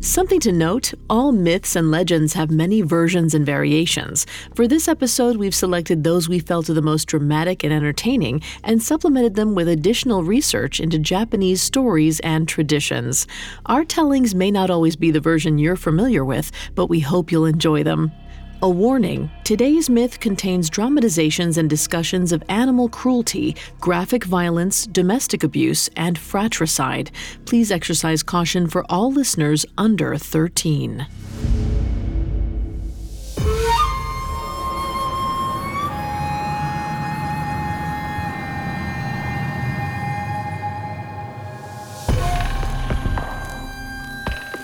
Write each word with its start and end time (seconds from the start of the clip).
Something 0.00 0.38
to 0.40 0.52
note 0.52 0.94
all 1.10 1.32
myths 1.32 1.74
and 1.74 1.90
legends 1.90 2.34
have 2.34 2.52
many 2.52 2.82
versions 2.82 3.34
and 3.34 3.44
variations. 3.44 4.26
For 4.54 4.68
this 4.68 4.86
episode, 4.86 5.36
we've 5.36 5.54
selected 5.54 6.04
those 6.04 6.28
we 6.28 6.38
felt 6.38 6.70
are 6.70 6.74
the 6.74 6.80
most 6.80 7.06
dramatic 7.06 7.64
and 7.64 7.72
entertaining 7.72 8.40
and 8.62 8.80
supplemented 8.80 9.34
them 9.34 9.56
with 9.56 9.66
additional 9.66 10.22
research 10.22 10.78
into 10.78 11.00
Japanese 11.00 11.62
stories 11.62 12.20
and 12.20 12.46
traditions. 12.46 13.26
Our 13.66 13.84
tellings 13.84 14.36
may 14.36 14.52
not 14.52 14.70
always 14.70 14.94
be 14.94 15.10
the 15.10 15.18
version 15.18 15.58
you're 15.58 15.74
familiar 15.74 16.24
with, 16.24 16.52
but 16.76 16.86
we 16.86 17.00
hope 17.00 17.32
you'll 17.32 17.46
enjoy 17.46 17.82
them. 17.82 18.12
A 18.60 18.68
warning 18.68 19.30
today's 19.44 19.88
myth 19.88 20.18
contains 20.18 20.68
dramatizations 20.68 21.58
and 21.58 21.70
discussions 21.70 22.32
of 22.32 22.42
animal 22.48 22.88
cruelty, 22.88 23.54
graphic 23.78 24.24
violence, 24.24 24.84
domestic 24.84 25.44
abuse, 25.44 25.88
and 25.94 26.18
fratricide. 26.18 27.12
Please 27.44 27.70
exercise 27.70 28.24
caution 28.24 28.66
for 28.66 28.84
all 28.88 29.12
listeners 29.12 29.64
under 29.78 30.16
13. 30.16 31.06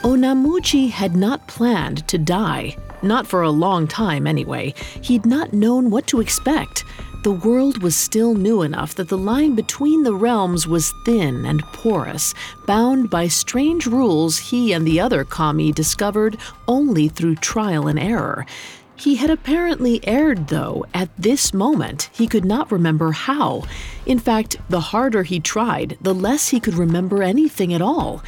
Onamuchi 0.02 0.90
had 0.90 1.14
not 1.14 1.46
planned 1.46 2.08
to 2.08 2.18
die. 2.18 2.76
Not 3.04 3.26
for 3.26 3.42
a 3.42 3.50
long 3.50 3.86
time, 3.86 4.26
anyway. 4.26 4.72
He'd 5.02 5.26
not 5.26 5.52
known 5.52 5.90
what 5.90 6.06
to 6.06 6.20
expect. 6.20 6.84
The 7.22 7.32
world 7.32 7.82
was 7.82 7.94
still 7.94 8.34
new 8.34 8.62
enough 8.62 8.94
that 8.94 9.08
the 9.08 9.18
line 9.18 9.54
between 9.54 10.02
the 10.02 10.14
realms 10.14 10.66
was 10.66 10.94
thin 11.04 11.44
and 11.44 11.62
porous, 11.64 12.34
bound 12.66 13.10
by 13.10 13.28
strange 13.28 13.86
rules 13.86 14.38
he 14.38 14.72
and 14.72 14.86
the 14.86 15.00
other 15.00 15.22
kami 15.24 15.70
discovered 15.70 16.38
only 16.66 17.08
through 17.08 17.36
trial 17.36 17.88
and 17.88 17.98
error. 17.98 18.46
He 18.96 19.16
had 19.16 19.28
apparently 19.28 20.00
erred, 20.06 20.48
though, 20.48 20.86
at 20.94 21.10
this 21.18 21.52
moment. 21.52 22.10
He 22.12 22.26
could 22.26 22.44
not 22.44 22.70
remember 22.70 23.12
how. 23.12 23.64
In 24.06 24.18
fact, 24.18 24.56
the 24.68 24.80
harder 24.80 25.24
he 25.24 25.40
tried, 25.40 25.98
the 26.00 26.14
less 26.14 26.48
he 26.48 26.60
could 26.60 26.74
remember 26.74 27.22
anything 27.22 27.74
at 27.74 27.82
all. 27.82 28.22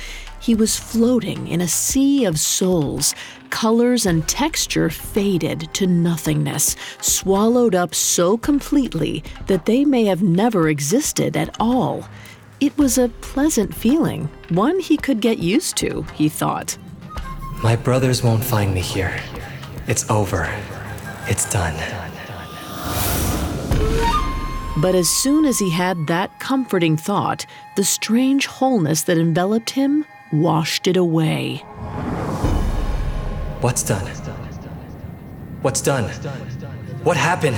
He 0.46 0.54
was 0.54 0.78
floating 0.78 1.48
in 1.48 1.60
a 1.60 1.66
sea 1.66 2.24
of 2.24 2.38
souls. 2.38 3.16
Colors 3.50 4.06
and 4.06 4.28
texture 4.28 4.88
faded 4.90 5.68
to 5.74 5.88
nothingness, 5.88 6.76
swallowed 7.00 7.74
up 7.74 7.96
so 7.96 8.38
completely 8.38 9.24
that 9.48 9.66
they 9.66 9.84
may 9.84 10.04
have 10.04 10.22
never 10.22 10.68
existed 10.68 11.36
at 11.36 11.56
all. 11.58 12.08
It 12.60 12.78
was 12.78 12.96
a 12.96 13.08
pleasant 13.22 13.74
feeling, 13.74 14.28
one 14.48 14.78
he 14.78 14.96
could 14.96 15.20
get 15.20 15.40
used 15.40 15.76
to, 15.78 16.02
he 16.14 16.28
thought. 16.28 16.78
My 17.60 17.74
brothers 17.74 18.22
won't 18.22 18.44
find 18.44 18.72
me 18.72 18.82
here. 18.82 19.20
It's 19.88 20.08
over. 20.08 20.48
It's 21.26 21.50
done. 21.50 21.74
But 24.76 24.94
as 24.94 25.10
soon 25.10 25.44
as 25.44 25.58
he 25.58 25.70
had 25.70 26.06
that 26.06 26.38
comforting 26.38 26.96
thought, 26.96 27.44
the 27.74 27.82
strange 27.82 28.46
wholeness 28.46 29.02
that 29.02 29.18
enveloped 29.18 29.70
him 29.70 30.04
washed 30.32 30.86
it 30.86 30.96
away. 30.96 31.56
What's 33.60 33.82
done? 33.82 34.06
What's 35.62 35.80
done? 35.80 36.04
What 37.02 37.16
happened? 37.16 37.56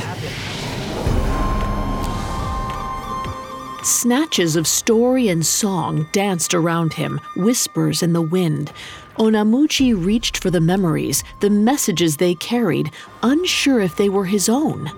Snatches 3.85 4.57
of 4.57 4.67
story 4.67 5.29
and 5.29 5.45
song 5.45 6.07
danced 6.13 6.53
around 6.53 6.93
him, 6.93 7.21
whispers 7.37 8.03
in 8.03 8.13
the 8.13 8.23
wind. 8.23 8.73
Onamuchi 9.19 9.95
reached 9.95 10.37
for 10.37 10.51
the 10.51 10.61
memories, 10.61 11.25
the 11.41 11.51
messages 11.51 12.17
they 12.17 12.35
carried, 12.35 12.91
unsure 13.23 13.81
if 13.81 13.97
they 13.97 14.09
were 14.09 14.27
his 14.27 14.49
own. 14.49 14.91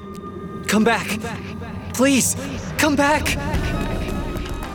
Come 0.67 0.85
back! 0.85 1.21
Please, 1.95 2.37
come 2.79 2.97
back! 2.97 3.90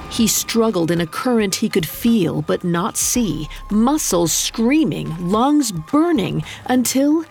He 0.09 0.27
struggled 0.27 0.91
in 0.91 1.01
a 1.01 1.07
current 1.07 1.55
he 1.55 1.69
could 1.69 1.87
feel 1.87 2.41
but 2.41 2.63
not 2.63 2.97
see, 2.97 3.49
muscles 3.69 4.31
screaming, 4.31 5.29
lungs 5.29 5.71
burning, 5.71 6.43
until 6.65 7.25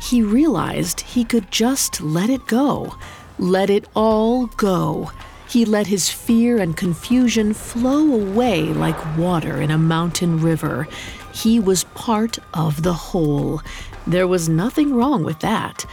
he 0.00 0.22
realized 0.22 1.00
he 1.00 1.24
could 1.24 1.50
just 1.50 2.00
let 2.00 2.30
it 2.30 2.46
go. 2.46 2.94
Let 3.38 3.70
it 3.70 3.86
all 3.94 4.46
go. 4.46 5.10
He 5.48 5.64
let 5.64 5.86
his 5.86 6.10
fear 6.10 6.58
and 6.58 6.76
confusion 6.76 7.54
flow 7.54 8.12
away 8.12 8.62
like 8.62 9.16
water 9.16 9.60
in 9.60 9.70
a 9.70 9.78
mountain 9.78 10.40
river. 10.40 10.86
He 11.32 11.58
was 11.58 11.84
part 11.84 12.38
of 12.52 12.82
the 12.82 12.92
whole. 12.92 13.62
There 14.06 14.26
was 14.26 14.48
nothing 14.48 14.94
wrong 14.94 15.24
with 15.24 15.40
that. 15.40 15.86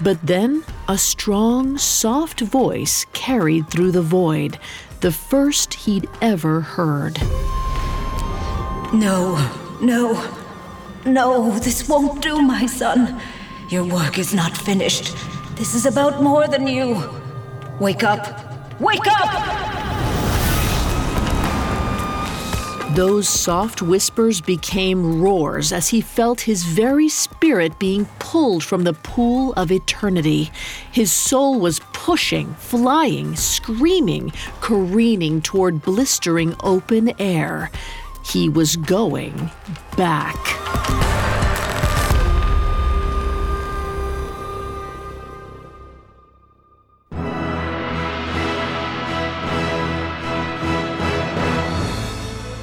But 0.00 0.26
then 0.26 0.64
a 0.88 0.98
strong, 0.98 1.78
soft 1.78 2.40
voice 2.40 3.06
carried 3.12 3.68
through 3.70 3.92
the 3.92 4.02
void, 4.02 4.58
the 5.00 5.12
first 5.12 5.74
he'd 5.74 6.08
ever 6.20 6.60
heard. 6.60 7.20
No, 8.92 9.36
no, 9.80 10.34
no, 11.04 11.58
this 11.58 11.88
won't 11.88 12.22
do, 12.22 12.40
my 12.40 12.66
son. 12.66 13.20
Your 13.68 13.84
work 13.84 14.18
is 14.18 14.32
not 14.32 14.56
finished. 14.56 15.14
This 15.56 15.74
is 15.74 15.86
about 15.86 16.22
more 16.22 16.46
than 16.48 16.66
you. 16.66 17.02
Wake 17.80 18.02
up! 18.02 18.80
Wake 18.80 19.06
up! 19.06 19.66
Those 22.96 23.28
soft 23.28 23.82
whispers 23.82 24.40
became 24.40 25.20
roars 25.20 25.70
as 25.70 25.88
he 25.88 26.00
felt 26.00 26.40
his 26.40 26.64
very 26.64 27.10
spirit 27.10 27.78
being 27.78 28.06
pulled 28.18 28.64
from 28.64 28.84
the 28.84 28.94
pool 28.94 29.52
of 29.52 29.70
eternity. 29.70 30.50
His 30.90 31.12
soul 31.12 31.60
was 31.60 31.80
pushing, 32.06 32.54
flying, 32.54 33.34
screaming, 33.34 34.30
careening 34.60 35.42
toward 35.42 35.82
blistering 35.82 36.54
open 36.62 37.12
air. 37.18 37.68
He 38.24 38.48
was 38.48 38.76
going 38.76 39.50
back. 39.96 41.15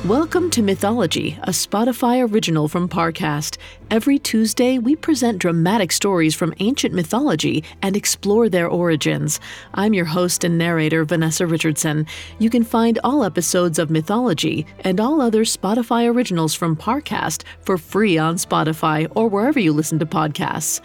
Welcome 0.07 0.49
to 0.49 0.61
Mythology, 0.61 1.39
a 1.43 1.51
Spotify 1.51 2.29
original 2.29 2.67
from 2.67 2.89
Parcast. 2.89 3.55
Every 3.89 4.19
Tuesday, 4.19 4.77
we 4.77 4.97
present 4.97 5.37
dramatic 5.37 5.93
stories 5.93 6.35
from 6.35 6.53
ancient 6.59 6.93
mythology 6.93 7.63
and 7.81 7.95
explore 7.95 8.49
their 8.49 8.67
origins. 8.67 9.39
I'm 9.73 9.93
your 9.93 10.03
host 10.03 10.43
and 10.43 10.57
narrator, 10.57 11.05
Vanessa 11.05 11.47
Richardson. 11.47 12.05
You 12.37 12.49
can 12.49 12.65
find 12.65 12.99
all 13.01 13.23
episodes 13.23 13.79
of 13.79 13.89
Mythology 13.89 14.65
and 14.81 14.99
all 14.99 15.21
other 15.21 15.45
Spotify 15.45 16.13
originals 16.13 16.53
from 16.53 16.75
Parcast 16.75 17.43
for 17.61 17.77
free 17.77 18.17
on 18.17 18.35
Spotify 18.35 19.09
or 19.15 19.29
wherever 19.29 19.57
you 19.57 19.71
listen 19.71 19.99
to 19.99 20.05
podcasts. 20.05 20.81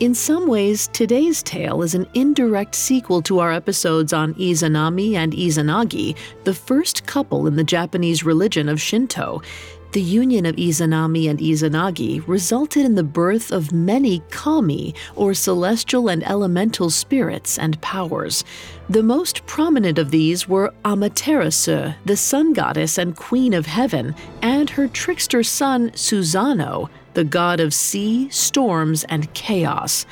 In 0.00 0.14
some 0.14 0.46
ways, 0.46 0.88
today's 0.94 1.42
tale 1.42 1.82
is 1.82 1.94
an 1.94 2.06
indirect 2.14 2.74
sequel 2.74 3.20
to 3.20 3.38
our 3.40 3.52
episodes 3.52 4.14
on 4.14 4.32
Izanami 4.36 5.12
and 5.12 5.34
Izanagi, 5.34 6.16
the 6.44 6.54
first 6.54 7.04
couple 7.04 7.46
in 7.46 7.56
the 7.56 7.64
Japanese 7.64 8.24
religion 8.24 8.70
of 8.70 8.80
Shinto. 8.80 9.42
The 9.92 10.00
union 10.00 10.46
of 10.46 10.56
Izanami 10.56 11.28
and 11.28 11.38
Izanagi 11.38 12.26
resulted 12.26 12.86
in 12.86 12.94
the 12.94 13.04
birth 13.04 13.52
of 13.52 13.72
many 13.72 14.22
kami, 14.30 14.94
or 15.16 15.34
celestial 15.34 16.08
and 16.08 16.26
elemental 16.26 16.88
spirits 16.88 17.58
and 17.58 17.78
powers. 17.82 18.42
The 18.88 19.02
most 19.02 19.44
prominent 19.44 19.98
of 19.98 20.10
these 20.10 20.48
were 20.48 20.72
Amaterasu, 20.82 21.94
the 22.06 22.16
sun 22.16 22.54
goddess 22.54 22.96
and 22.96 23.14
queen 23.14 23.52
of 23.52 23.66
heaven, 23.66 24.14
and 24.40 24.70
her 24.70 24.88
trickster 24.88 25.42
son 25.42 25.90
Susano, 25.90 26.88
the 27.14 27.24
god 27.24 27.60
of 27.60 27.74
sea, 27.74 28.28
storms, 28.30 29.04
and 29.04 29.32
chaos. 29.34 30.06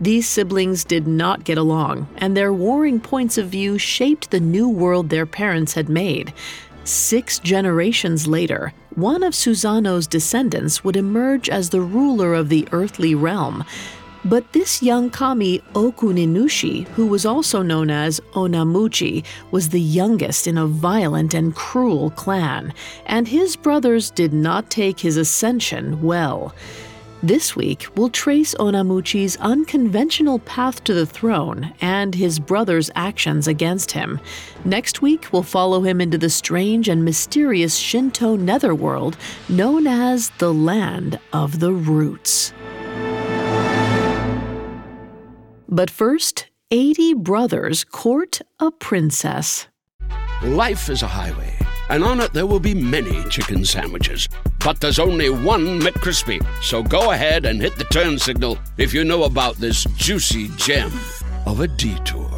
These 0.00 0.28
siblings 0.28 0.84
did 0.84 1.06
not 1.06 1.44
get 1.44 1.58
along, 1.58 2.08
and 2.16 2.36
their 2.36 2.52
warring 2.52 3.00
points 3.00 3.36
of 3.36 3.48
view 3.48 3.78
shaped 3.78 4.30
the 4.30 4.40
new 4.40 4.68
world 4.68 5.08
their 5.08 5.26
parents 5.26 5.74
had 5.74 5.88
made. 5.88 6.32
Six 6.84 7.38
generations 7.40 8.26
later, 8.26 8.72
one 8.94 9.22
of 9.22 9.34
Susano's 9.34 10.06
descendants 10.06 10.82
would 10.82 10.96
emerge 10.96 11.48
as 11.48 11.70
the 11.70 11.80
ruler 11.80 12.34
of 12.34 12.48
the 12.48 12.66
earthly 12.72 13.14
realm. 13.14 13.64
But 14.24 14.52
this 14.52 14.82
young 14.82 15.10
kami, 15.10 15.60
Okuninushi, 15.74 16.88
who 16.88 17.06
was 17.06 17.24
also 17.24 17.62
known 17.62 17.88
as 17.88 18.20
Onamuchi, 18.32 19.24
was 19.52 19.68
the 19.68 19.80
youngest 19.80 20.46
in 20.46 20.58
a 20.58 20.66
violent 20.66 21.34
and 21.34 21.54
cruel 21.54 22.10
clan, 22.10 22.74
and 23.06 23.28
his 23.28 23.54
brothers 23.56 24.10
did 24.10 24.32
not 24.32 24.70
take 24.70 24.98
his 24.98 25.16
ascension 25.16 26.02
well. 26.02 26.54
This 27.22 27.56
week, 27.56 27.86
we'll 27.96 28.10
trace 28.10 28.54
Onamuchi's 28.60 29.36
unconventional 29.38 30.38
path 30.40 30.84
to 30.84 30.94
the 30.94 31.06
throne 31.06 31.74
and 31.80 32.14
his 32.14 32.38
brother's 32.38 32.92
actions 32.94 33.48
against 33.48 33.90
him. 33.90 34.20
Next 34.64 35.02
week, 35.02 35.26
we'll 35.32 35.42
follow 35.42 35.82
him 35.82 36.00
into 36.00 36.16
the 36.16 36.30
strange 36.30 36.88
and 36.88 37.04
mysterious 37.04 37.76
Shinto 37.76 38.36
netherworld 38.36 39.16
known 39.48 39.88
as 39.88 40.30
the 40.38 40.54
Land 40.54 41.18
of 41.32 41.58
the 41.58 41.72
Roots. 41.72 42.52
But 45.68 45.90
first, 45.90 46.46
80 46.70 47.14
brothers 47.14 47.84
court 47.84 48.40
a 48.58 48.70
princess. 48.70 49.68
Life 50.42 50.88
is 50.88 51.02
a 51.02 51.08
highway 51.08 51.58
and 51.88 52.04
on 52.04 52.20
it 52.20 52.32
there 52.32 52.46
will 52.46 52.60
be 52.60 52.74
many 52.74 53.24
chicken 53.24 53.64
sandwiches. 53.64 54.28
But 54.64 54.80
there's 54.80 54.98
only 54.98 55.30
one 55.30 55.80
McCrispy. 55.80 56.44
So 56.62 56.82
go 56.82 57.12
ahead 57.12 57.46
and 57.46 57.60
hit 57.60 57.76
the 57.76 57.84
turn 57.84 58.18
signal 58.18 58.58
if 58.76 58.92
you 58.92 59.04
know 59.04 59.24
about 59.24 59.56
this 59.56 59.84
juicy 59.96 60.48
gem 60.56 60.92
of 61.46 61.60
a 61.60 61.68
detour. 61.68 62.37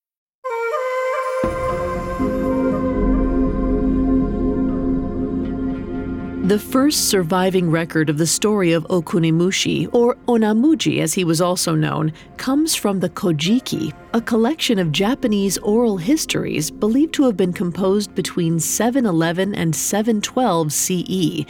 The 6.51 6.59
first 6.59 7.07
surviving 7.07 7.71
record 7.71 8.09
of 8.09 8.17
the 8.17 8.27
story 8.27 8.73
of 8.73 8.83
Okuninushi, 8.89 9.87
or 9.93 10.15
Onamuji 10.27 10.99
as 10.99 11.13
he 11.13 11.23
was 11.23 11.39
also 11.39 11.75
known, 11.75 12.11
comes 12.35 12.75
from 12.75 12.99
the 12.99 13.07
Kojiki, 13.07 13.93
a 14.13 14.19
collection 14.19 14.77
of 14.77 14.91
Japanese 14.91 15.57
oral 15.59 15.95
histories 15.95 16.69
believed 16.69 17.13
to 17.13 17.23
have 17.23 17.37
been 17.37 17.53
composed 17.53 18.13
between 18.15 18.59
711 18.59 19.55
and 19.55 19.73
712 19.73 20.73
CE. 20.73 21.45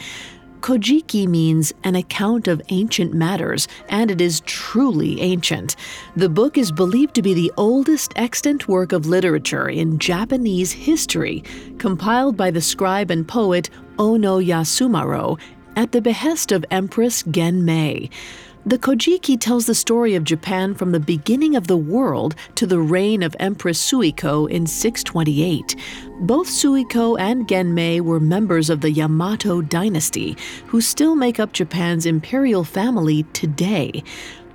Kojiki 0.60 1.26
means 1.26 1.72
an 1.82 1.96
account 1.96 2.46
of 2.46 2.62
ancient 2.68 3.12
matters, 3.12 3.66
and 3.88 4.12
it 4.12 4.20
is 4.20 4.42
truly 4.46 5.20
ancient. 5.20 5.74
The 6.14 6.28
book 6.28 6.56
is 6.56 6.70
believed 6.70 7.16
to 7.16 7.22
be 7.22 7.34
the 7.34 7.50
oldest 7.56 8.12
extant 8.14 8.68
work 8.68 8.92
of 8.92 9.06
literature 9.06 9.68
in 9.68 9.98
Japanese 9.98 10.70
history, 10.70 11.42
compiled 11.78 12.36
by 12.36 12.52
the 12.52 12.60
scribe 12.60 13.10
and 13.10 13.26
poet 13.26 13.68
Ono 13.98 14.40
Yasumaro 14.40 15.38
at 15.76 15.92
the 15.92 16.00
behest 16.00 16.52
of 16.52 16.64
Empress 16.70 17.22
Genmei. 17.24 18.10
The 18.64 18.78
Kojiki 18.78 19.40
tells 19.40 19.66
the 19.66 19.74
story 19.74 20.14
of 20.14 20.22
Japan 20.22 20.74
from 20.74 20.92
the 20.92 21.00
beginning 21.00 21.56
of 21.56 21.66
the 21.66 21.76
world 21.76 22.36
to 22.54 22.64
the 22.64 22.78
reign 22.78 23.24
of 23.24 23.34
Empress 23.40 23.82
Suiko 23.82 24.48
in 24.48 24.68
628. 24.68 25.74
Both 26.20 26.46
Suiko 26.46 27.18
and 27.18 27.48
Genmei 27.48 28.00
were 28.00 28.20
members 28.20 28.70
of 28.70 28.80
the 28.80 28.92
Yamato 28.92 29.62
dynasty, 29.62 30.36
who 30.66 30.80
still 30.80 31.16
make 31.16 31.40
up 31.40 31.52
Japan's 31.52 32.06
imperial 32.06 32.62
family 32.62 33.24
today. 33.32 34.04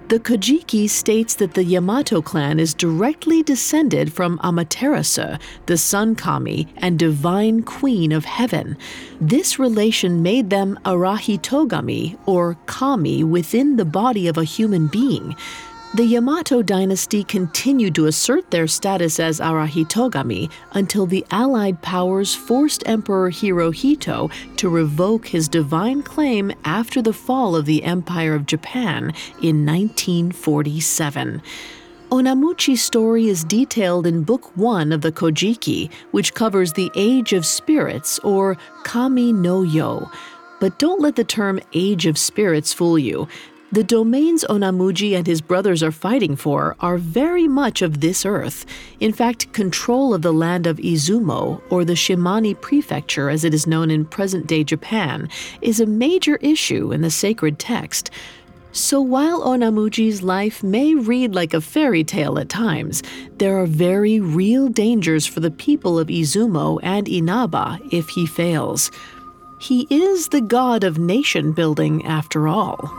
The 0.10 0.20
Kojiki 0.20 0.90
states 0.90 1.36
that 1.36 1.54
the 1.54 1.66
Yamato 1.66 2.22
clan 2.22 2.62
is 2.62 2.74
directly 2.74 3.44
descended 3.44 4.14
from 4.14 4.40
Amaterasu, 4.40 5.38
the 5.66 5.78
sun 5.78 6.16
kami 6.16 6.70
and 6.78 6.98
divine 6.98 7.62
queen 7.64 8.14
of 8.14 8.24
heaven. 8.24 8.78
This 9.20 9.60
relation 9.60 10.24
made 10.24 10.50
them 10.50 10.80
Arahitogami, 10.86 12.18
or 12.26 12.58
kami 12.68 13.26
within 13.26 13.76
the 13.76 13.84
body 13.84 14.30
of 14.30 14.38
a 14.38 14.46
human 14.46 14.88
being. 14.88 15.36
The 15.98 16.06
Yamato 16.06 16.62
dynasty 16.62 17.24
continued 17.24 17.96
to 17.96 18.06
assert 18.06 18.52
their 18.52 18.68
status 18.68 19.20
as 19.20 19.40
Arahitogami 19.40 20.52
until 20.74 21.08
the 21.08 21.26
Allied 21.32 21.82
powers 21.82 22.36
forced 22.36 22.88
Emperor 22.88 23.32
Hirohito 23.32 24.32
to 24.58 24.70
revoke 24.70 25.26
his 25.26 25.48
divine 25.48 26.04
claim 26.04 26.52
after 26.64 27.02
the 27.02 27.14
fall 27.14 27.56
of 27.56 27.66
the 27.66 27.84
Empire 27.84 28.36
of 28.36 28.46
Japan 28.46 29.06
in 29.42 29.66
1947. 29.66 31.42
Onamuchi's 32.12 32.84
story 32.84 33.28
is 33.28 33.44
detailed 33.44 34.06
in 34.06 34.22
Book 34.22 34.56
1 34.56 34.92
of 34.92 35.02
the 35.02 35.12
Kojiki, 35.12 35.90
which 36.12 36.36
covers 36.36 36.74
the 36.74 36.92
Age 36.94 37.34
of 37.34 37.44
Spirits, 37.44 38.20
or 38.20 38.56
Kami 38.84 39.34
no 39.34 39.64
Yo. 39.64 40.12
But 40.60 40.78
don't 40.78 41.02
let 41.02 41.16
the 41.16 41.24
term 41.24 41.60
Age 41.74 42.06
of 42.06 42.20
Spirits 42.20 42.72
fool 42.72 43.00
you. 43.00 43.28
The 43.70 43.84
domains 43.84 44.46
Onamuji 44.50 45.14
and 45.18 45.28
his 45.28 45.42
brothers 45.42 45.84
are 45.84 45.92
fighting 45.92 46.38
for 46.38 46.78
are 46.80 46.98
very 46.98 47.50
much 47.50 47.82
of 47.82 48.00
this 48.00 48.26
earth. 48.26 48.66
In 49.02 49.12
fact, 49.12 49.52
control 49.52 50.14
of 50.14 50.22
the 50.22 50.32
land 50.32 50.66
of 50.66 50.78
Izumo, 50.78 51.62
or 51.70 51.84
the 51.84 51.94
Shimane 51.94 52.60
Prefecture 52.62 53.30
as 53.30 53.44
it 53.44 53.54
is 53.54 53.68
known 53.68 53.92
in 53.92 54.06
present 54.06 54.48
day 54.48 54.64
Japan, 54.64 55.28
is 55.62 55.82
a 55.82 55.86
major 55.86 56.38
issue 56.38 56.94
in 56.94 57.02
the 57.02 57.12
sacred 57.12 57.60
text. 57.60 58.10
So 58.72 59.02
while 59.02 59.42
Onamuji's 59.42 60.24
life 60.24 60.64
may 60.64 60.96
read 60.96 61.36
like 61.36 61.54
a 61.54 61.60
fairy 61.60 62.06
tale 62.06 62.40
at 62.40 62.48
times, 62.48 63.04
there 63.38 63.58
are 63.58 63.66
very 63.66 64.22
real 64.22 64.70
dangers 64.70 65.26
for 65.26 65.42
the 65.42 65.52
people 65.52 66.00
of 66.00 66.08
Izumo 66.08 66.80
and 66.84 67.10
Inaba 67.10 67.80
if 67.92 68.08
he 68.10 68.26
fails. 68.26 68.92
He 69.60 69.88
is 69.90 70.28
the 70.28 70.42
god 70.42 70.84
of 70.84 71.00
nation 71.00 71.52
building 71.52 72.06
after 72.06 72.48
all. 72.48 72.92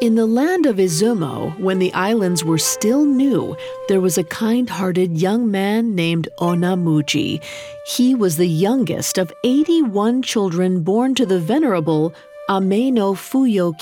In 0.00 0.14
the 0.14 0.26
land 0.26 0.64
of 0.64 0.76
Izumo, 0.76 1.58
when 1.58 1.78
the 1.78 1.92
islands 1.92 2.42
were 2.42 2.56
still 2.56 3.04
new, 3.04 3.54
there 3.88 4.00
was 4.00 4.16
a 4.16 4.24
kind 4.24 4.68
hearted 4.68 5.18
young 5.18 5.50
man 5.50 5.94
named 5.94 6.26
Onamuji. 6.38 7.44
He 7.86 8.14
was 8.14 8.38
the 8.38 8.48
youngest 8.48 9.18
of 9.18 9.32
81 9.44 10.22
children 10.22 10.82
born 10.82 11.14
to 11.16 11.26
the 11.26 11.38
venerable 11.38 12.14
Ame 12.50 12.94
no 12.94 13.12
Fuyo 13.14 13.74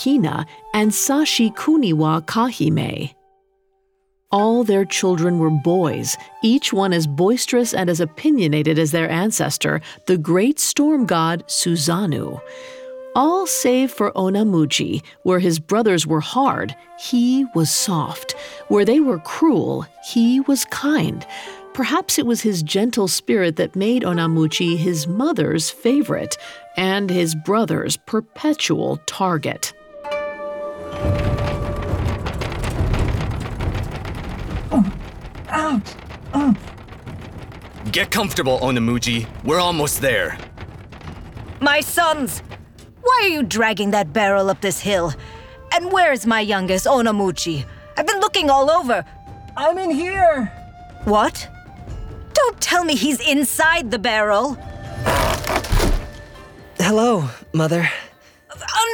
and 0.75 0.91
Sashi 0.91 1.55
Kuniwa 1.55 2.27
Kahime. 2.27 3.15
All 4.31 4.63
their 4.63 4.85
children 4.85 5.39
were 5.39 5.49
boys, 5.49 6.15
each 6.43 6.71
one 6.71 6.93
as 6.93 7.07
boisterous 7.07 7.73
and 7.73 7.89
as 7.89 7.99
opinionated 7.99 8.79
as 8.79 8.91
their 8.91 9.09
ancestor, 9.09 9.81
the 10.07 10.19
great 10.19 10.61
storm 10.61 11.07
god 11.07 11.45
Susano. 11.47 12.43
All 13.15 13.47
save 13.47 13.91
for 13.91 14.13
Onamuchi, 14.13 15.03
where 15.23 15.39
his 15.39 15.59
brothers 15.59 16.07
were 16.07 16.21
hard, 16.21 16.77
he 17.01 17.47
was 17.55 17.71
soft. 17.71 18.33
Where 18.69 18.85
they 18.85 19.01
were 19.01 19.19
cruel, 19.19 19.87
he 20.13 20.41
was 20.41 20.67
kind. 20.67 21.27
Perhaps 21.73 22.19
it 22.19 22.27
was 22.27 22.43
his 22.43 22.63
gentle 22.63 23.09
spirit 23.09 23.57
that 23.57 23.77
made 23.77 24.03
Onamuchi 24.03 24.77
his 24.77 25.07
mother's 25.07 25.71
favorite 25.71 26.37
and 26.77 27.09
his 27.09 27.35
brother's 27.35 27.97
perpetual 27.97 28.99
target. 29.07 29.73
Get 37.93 38.11
comfortable, 38.11 38.59
Onamuji. 38.61 39.27
We're 39.45 39.61
almost 39.61 40.01
there. 40.01 40.39
My 41.61 41.81
sons! 41.81 42.43
Why 43.03 43.21
are 43.25 43.29
you 43.29 43.43
dragging 43.43 43.91
that 43.93 44.13
barrel 44.13 44.51
up 44.51 44.61
this 44.61 44.81
hill? 44.81 45.15
And 45.73 45.91
where's 45.93 46.27
my 46.27 46.41
youngest, 46.41 46.87
Onamuchi? 46.87 47.65
I've 47.97 48.07
been 48.07 48.21
looking 48.21 48.51
all 48.51 48.71
over. 48.71 49.05
I'm 49.57 49.79
in 49.79 49.91
here. 49.91 50.53
What? 51.05 51.49
Don't 52.35 52.61
tell 52.61 52.85
me 52.85 52.95
he's 52.95 53.21
inside 53.27 53.91
the 53.91 53.99
barrel. 53.99 54.55
Hello, 56.79 57.29
Mother. 57.53 57.89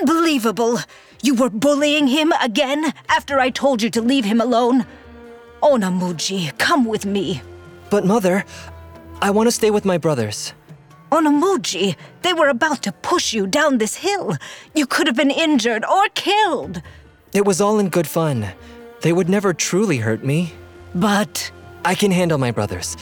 Unbelievable! 0.00 0.78
You 1.23 1.35
were 1.35 1.50
bullying 1.50 2.07
him 2.07 2.33
again 2.40 2.93
after 3.09 3.38
I 3.38 3.50
told 3.50 3.83
you 3.83 3.90
to 3.90 4.02
leave 4.02 4.25
him 4.25 4.40
alone. 4.40 4.87
Onamuji, 5.64 6.56
come 6.59 6.85
with 6.85 7.06
me. 7.06 7.40
But, 7.88 8.04
Mother, 8.04 8.44
I 9.23 9.30
want 9.30 9.47
to 9.47 9.50
stay 9.50 9.71
with 9.71 9.87
my 9.87 9.97
brothers. 9.97 10.52
Onamuji, 11.11 11.97
they 12.21 12.35
were 12.35 12.49
about 12.49 12.83
to 12.83 12.92
push 12.92 13.33
you 13.33 13.47
down 13.47 13.78
this 13.78 13.97
hill. 13.97 14.37
You 14.75 14.87
could 14.87 15.06
have 15.06 15.16
been 15.16 15.30
injured 15.30 15.83
or 15.87 16.09
killed. 16.14 16.83
It 17.33 17.47
was 17.47 17.62
all 17.62 17.78
in 17.78 17.88
good 17.88 18.06
fun. 18.06 18.49
They 19.00 19.14
would 19.14 19.30
never 19.30 19.54
truly 19.54 19.99
hurt 19.99 20.23
me. 20.23 20.52
But 20.94 21.50
I 21.83 21.94
can 21.94 22.11
handle 22.11 22.37
my 22.37 22.50
brothers. 22.50 22.97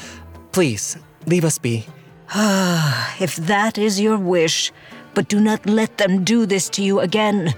Please, 0.53 0.97
leave 1.27 1.45
us 1.45 1.59
be. 1.59 1.87
if 2.35 3.35
that 3.37 3.77
is 3.77 4.01
your 4.01 4.19
wish, 4.19 4.71
but 5.15 5.27
do 5.29 5.41
not 5.41 5.67
let 5.67 5.99
them 5.99 6.23
do 6.23 6.47
this 6.47 6.69
to 6.71 6.83
you 6.83 7.01
again. 7.01 7.55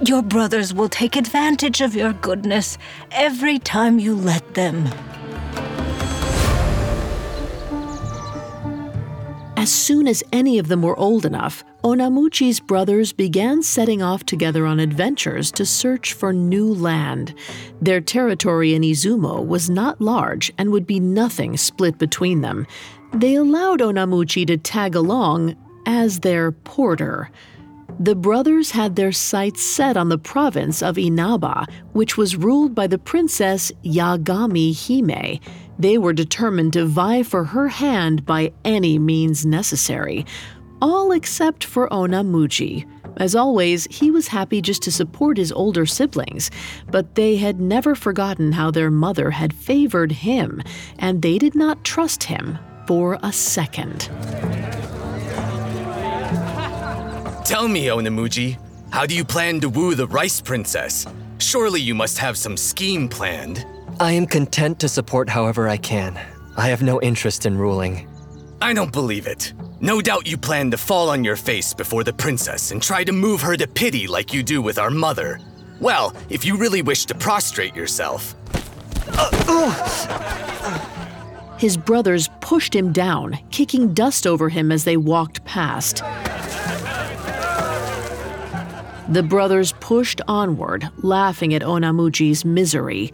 Your 0.00 0.22
brothers 0.22 0.72
will 0.72 0.88
take 0.88 1.16
advantage 1.16 1.80
of 1.80 1.96
your 1.96 2.12
goodness 2.12 2.78
every 3.10 3.58
time 3.58 3.98
you 3.98 4.14
let 4.14 4.54
them. 4.54 4.86
As 9.56 9.72
soon 9.72 10.06
as 10.06 10.22
any 10.32 10.60
of 10.60 10.68
them 10.68 10.82
were 10.82 10.96
old 10.96 11.26
enough, 11.26 11.64
Onamuchi's 11.82 12.60
brothers 12.60 13.12
began 13.12 13.60
setting 13.60 14.00
off 14.00 14.24
together 14.24 14.66
on 14.66 14.78
adventures 14.78 15.50
to 15.52 15.66
search 15.66 16.12
for 16.12 16.32
new 16.32 16.72
land. 16.72 17.34
Their 17.82 18.00
territory 18.00 18.74
in 18.74 18.82
Izumo 18.82 19.44
was 19.44 19.68
not 19.68 20.00
large 20.00 20.52
and 20.56 20.70
would 20.70 20.86
be 20.86 21.00
nothing 21.00 21.56
split 21.56 21.98
between 21.98 22.40
them. 22.40 22.68
They 23.12 23.34
allowed 23.34 23.80
Onamuchi 23.80 24.46
to 24.46 24.56
tag 24.56 24.94
along 24.94 25.56
as 25.86 26.20
their 26.20 26.52
porter. 26.52 27.30
The 28.00 28.14
brothers 28.14 28.70
had 28.70 28.94
their 28.94 29.10
sights 29.10 29.60
set 29.60 29.96
on 29.96 30.08
the 30.08 30.18
province 30.18 30.82
of 30.82 30.96
Inaba, 30.96 31.66
which 31.92 32.16
was 32.16 32.36
ruled 32.36 32.72
by 32.72 32.86
the 32.86 32.98
princess 32.98 33.72
Yagami 33.84 34.72
Hime. 34.72 35.40
They 35.80 35.98
were 35.98 36.12
determined 36.12 36.74
to 36.74 36.86
vie 36.86 37.24
for 37.24 37.44
her 37.44 37.66
hand 37.66 38.24
by 38.24 38.52
any 38.64 39.00
means 39.00 39.44
necessary, 39.44 40.26
all 40.80 41.10
except 41.10 41.64
for 41.64 41.88
Onamuchi. 41.88 42.86
As 43.16 43.34
always, 43.34 43.88
he 43.90 44.12
was 44.12 44.28
happy 44.28 44.62
just 44.62 44.82
to 44.82 44.92
support 44.92 45.36
his 45.36 45.50
older 45.50 45.84
siblings, 45.84 46.52
but 46.92 47.16
they 47.16 47.36
had 47.36 47.60
never 47.60 47.96
forgotten 47.96 48.52
how 48.52 48.70
their 48.70 48.92
mother 48.92 49.32
had 49.32 49.52
favored 49.52 50.12
him, 50.12 50.62
and 51.00 51.20
they 51.20 51.36
did 51.36 51.56
not 51.56 51.84
trust 51.84 52.22
him 52.22 52.58
for 52.86 53.18
a 53.24 53.32
second. 53.32 54.08
Tell 57.48 57.66
me, 57.66 57.86
Onamuji, 57.86 58.58
how 58.90 59.06
do 59.06 59.14
you 59.14 59.24
plan 59.24 59.58
to 59.60 59.70
woo 59.70 59.94
the 59.94 60.06
Rice 60.06 60.38
Princess? 60.38 61.06
Surely 61.38 61.80
you 61.80 61.94
must 61.94 62.18
have 62.18 62.36
some 62.36 62.58
scheme 62.58 63.08
planned. 63.08 63.64
I 63.98 64.12
am 64.12 64.26
content 64.26 64.78
to 64.80 64.86
support 64.86 65.30
however 65.30 65.66
I 65.66 65.78
can. 65.78 66.20
I 66.58 66.68
have 66.68 66.82
no 66.82 67.00
interest 67.00 67.46
in 67.46 67.56
ruling. 67.56 68.06
I 68.60 68.74
don't 68.74 68.92
believe 68.92 69.26
it. 69.26 69.54
No 69.80 70.02
doubt 70.02 70.26
you 70.26 70.36
plan 70.36 70.70
to 70.72 70.76
fall 70.76 71.08
on 71.08 71.24
your 71.24 71.36
face 71.36 71.72
before 71.72 72.04
the 72.04 72.12
princess 72.12 72.70
and 72.70 72.82
try 72.82 73.02
to 73.02 73.12
move 73.12 73.40
her 73.40 73.56
to 73.56 73.66
pity 73.66 74.06
like 74.06 74.34
you 74.34 74.42
do 74.42 74.60
with 74.60 74.78
our 74.78 74.90
mother. 74.90 75.40
Well, 75.80 76.14
if 76.28 76.44
you 76.44 76.54
really 76.58 76.82
wish 76.82 77.06
to 77.06 77.14
prostrate 77.14 77.74
yourself. 77.74 78.34
His 81.58 81.78
brothers 81.78 82.28
pushed 82.42 82.76
him 82.76 82.92
down, 82.92 83.38
kicking 83.50 83.94
dust 83.94 84.26
over 84.26 84.50
him 84.50 84.70
as 84.70 84.84
they 84.84 84.98
walked 84.98 85.42
past. 85.46 86.02
The 89.08 89.22
brothers 89.22 89.72
pushed 89.80 90.20
onward, 90.28 90.90
laughing 90.98 91.54
at 91.54 91.62
Onamuji's 91.62 92.44
misery. 92.44 93.10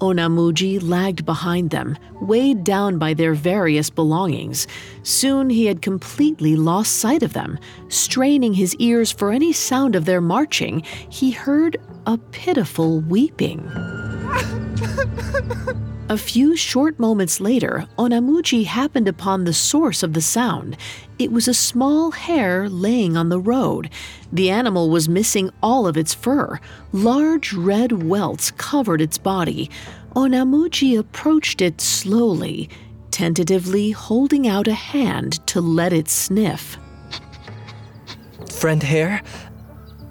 Onamuji 0.00 0.80
lagged 0.82 1.24
behind 1.24 1.70
them, 1.70 1.96
weighed 2.20 2.64
down 2.64 2.98
by 2.98 3.14
their 3.14 3.34
various 3.34 3.88
belongings. 3.88 4.66
Soon 5.04 5.48
he 5.48 5.66
had 5.66 5.80
completely 5.80 6.56
lost 6.56 6.96
sight 6.96 7.22
of 7.22 7.34
them. 7.34 7.56
Straining 7.88 8.54
his 8.54 8.74
ears 8.76 9.12
for 9.12 9.30
any 9.30 9.52
sound 9.52 9.94
of 9.94 10.06
their 10.06 10.20
marching, 10.20 10.82
he 11.08 11.30
heard 11.30 11.76
a 12.06 12.18
pitiful 12.18 13.00
weeping. 13.00 13.60
A 16.10 16.16
few 16.16 16.56
short 16.56 16.98
moments 16.98 17.38
later, 17.38 17.86
Onamuji 17.98 18.64
happened 18.64 19.06
upon 19.08 19.44
the 19.44 19.52
source 19.52 20.02
of 20.02 20.14
the 20.14 20.22
sound. 20.22 20.74
It 21.18 21.30
was 21.30 21.46
a 21.46 21.52
small 21.52 22.12
hare 22.12 22.66
laying 22.70 23.14
on 23.14 23.28
the 23.28 23.38
road. 23.38 23.90
The 24.32 24.48
animal 24.48 24.88
was 24.88 25.06
missing 25.06 25.50
all 25.62 25.86
of 25.86 25.98
its 25.98 26.14
fur. 26.14 26.60
Large 26.92 27.52
red 27.52 28.02
welts 28.02 28.50
covered 28.52 29.02
its 29.02 29.18
body. 29.18 29.70
Onamuji 30.16 30.98
approached 30.98 31.60
it 31.60 31.78
slowly, 31.78 32.70
tentatively 33.10 33.90
holding 33.90 34.48
out 34.48 34.66
a 34.66 34.72
hand 34.72 35.46
to 35.48 35.60
let 35.60 35.92
it 35.92 36.08
sniff. 36.08 36.78
Friend 38.50 38.82
Hare, 38.82 39.20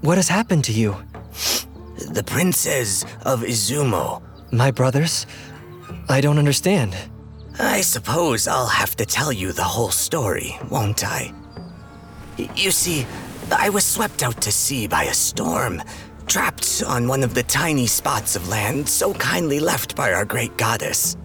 what 0.01 0.17
has 0.17 0.29
happened 0.29 0.63
to 0.65 0.73
you? 0.73 0.95
The 2.13 2.23
princess 2.23 3.03
of 3.25 3.41
Izumo. 3.41 4.21
My 4.51 4.69
brothers? 4.69 5.25
I 6.09 6.21
don't 6.21 6.37
understand. 6.37 6.95
I 7.59 7.81
suppose 7.81 8.47
I'll 8.47 8.67
have 8.67 8.95
to 8.95 9.05
tell 9.05 9.33
you 9.33 9.51
the 9.51 9.63
whole 9.63 9.91
story, 9.91 10.57
won't 10.69 11.05
I? 11.05 11.33
You 12.55 12.71
see, 12.71 13.05
I 13.51 13.69
was 13.69 13.83
swept 13.83 14.23
out 14.23 14.39
to 14.41 14.51
sea 14.51 14.87
by 14.87 15.03
a 15.03 15.13
storm, 15.13 15.81
trapped 16.27 16.83
on 16.85 17.07
one 17.07 17.23
of 17.23 17.33
the 17.33 17.43
tiny 17.43 17.87
spots 17.87 18.35
of 18.35 18.47
land 18.47 18.87
so 18.87 19.13
kindly 19.15 19.59
left 19.59 19.95
by 19.95 20.13
our 20.13 20.23
great 20.23 20.57
goddess. 20.57 21.17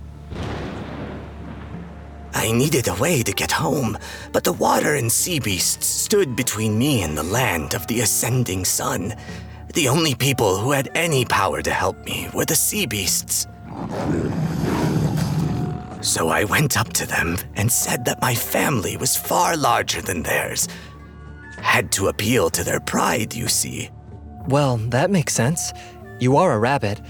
I 2.35 2.51
needed 2.51 2.89
a 2.89 2.95
way 2.95 3.23
to 3.23 3.33
get 3.33 3.53
home, 3.53 3.97
but 4.33 4.43
the 4.43 4.53
water 4.53 4.95
and 4.95 5.13
sea 5.13 5.39
beasts 5.39 5.87
stood 5.87 6.35
between 6.35 6.79
me 6.79 7.03
and 7.03 7.17
the 7.17 7.23
land 7.23 7.75
of 7.75 7.87
the 7.87 8.01
ascending 8.01 8.65
sun. 8.65 9.15
The 9.75 9.89
only 9.89 10.15
people 10.15 10.59
who 10.59 10.73
had 10.73 10.91
any 10.95 11.25
power 11.25 11.63
to 11.63 11.71
help 11.71 12.05
me 12.05 12.29
were 12.35 12.47
the 12.47 12.57
sea 12.57 12.87
beasts. 12.87 13.47
So 16.03 16.29
I 16.29 16.45
went 16.45 16.77
up 16.77 16.93
to 16.95 17.07
them 17.07 17.39
and 17.55 17.71
said 17.71 18.05
that 18.07 18.21
my 18.21 18.35
family 18.35 18.97
was 18.97 19.17
far 19.17 19.57
larger 19.57 20.03
than 20.03 20.23
theirs. 20.23 20.69
Had 21.59 21.93
to 21.93 22.09
appeal 22.09 22.51
to 22.51 22.65
their 22.65 22.81
pride, 22.81 23.35
you 23.35 23.47
see. 23.49 23.89
Well, 24.49 24.79
that 24.91 25.11
makes 25.11 25.33
sense. 25.33 25.73
You 26.19 26.37
are 26.37 26.53
a 26.53 26.59
rabbit, 26.59 27.01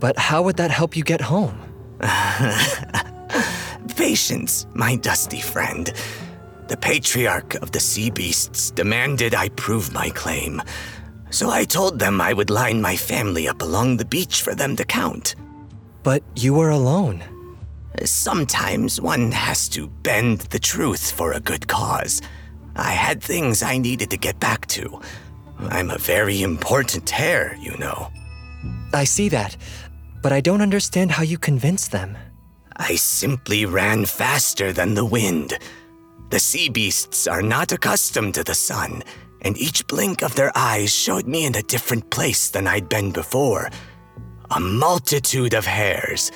but 0.00 0.18
how 0.18 0.42
would 0.42 0.56
that 0.56 0.70
help 0.70 0.96
you 0.96 1.04
get 1.04 1.20
home? 1.20 1.58
Patience, 3.96 4.66
my 4.74 4.96
dusty 4.96 5.40
friend. 5.40 5.92
The 6.66 6.76
patriarch 6.76 7.54
of 7.56 7.70
the 7.70 7.80
sea 7.80 8.10
beasts 8.10 8.70
demanded 8.70 9.34
I 9.34 9.48
prove 9.50 9.92
my 9.92 10.10
claim. 10.10 10.60
So 11.30 11.50
I 11.50 11.64
told 11.64 11.98
them 11.98 12.20
I 12.20 12.32
would 12.32 12.50
line 12.50 12.80
my 12.80 12.96
family 12.96 13.48
up 13.48 13.62
along 13.62 13.96
the 13.96 14.04
beach 14.04 14.42
for 14.42 14.54
them 14.54 14.76
to 14.76 14.84
count. 14.84 15.36
But 16.04 16.22
you 16.36 16.52
were 16.52 16.70
alone. 16.70 17.24
Sometimes 18.04 19.00
one 19.00 19.32
has 19.32 19.68
to 19.70 19.88
bend 19.88 20.40
the 20.40 20.58
truth 20.58 21.10
for 21.10 21.32
a 21.32 21.40
good 21.40 21.66
cause. 21.66 22.20
I 22.76 22.90
had 22.90 23.22
things 23.22 23.62
I 23.62 23.78
needed 23.78 24.10
to 24.10 24.18
get 24.18 24.38
back 24.38 24.66
to. 24.68 25.00
I'm 25.70 25.90
a 25.90 25.98
very 25.98 26.42
important 26.42 27.08
hare, 27.08 27.56
you 27.58 27.76
know. 27.78 28.10
I 28.92 29.04
see 29.04 29.30
that, 29.30 29.56
but 30.20 30.32
I 30.32 30.40
don't 30.40 30.60
understand 30.60 31.10
how 31.10 31.22
you 31.22 31.38
convinced 31.38 31.90
them. 31.90 32.18
I 32.76 32.96
simply 32.96 33.64
ran 33.64 34.04
faster 34.04 34.72
than 34.72 34.94
the 34.94 35.06
wind. 35.06 35.58
The 36.30 36.40
sea 36.40 36.68
beasts 36.68 37.26
are 37.26 37.42
not 37.42 37.72
accustomed 37.72 38.34
to 38.34 38.44
the 38.44 38.54
sun, 38.54 39.02
and 39.40 39.56
each 39.56 39.86
blink 39.86 40.22
of 40.22 40.34
their 40.34 40.52
eyes 40.54 40.92
showed 40.92 41.26
me 41.26 41.46
in 41.46 41.54
a 41.54 41.62
different 41.62 42.10
place 42.10 42.50
than 42.50 42.66
I'd 42.66 42.90
been 42.90 43.10
before. 43.10 43.70
A 44.50 44.60
multitude 44.60 45.54
of 45.54 45.64
hares. 45.64 46.30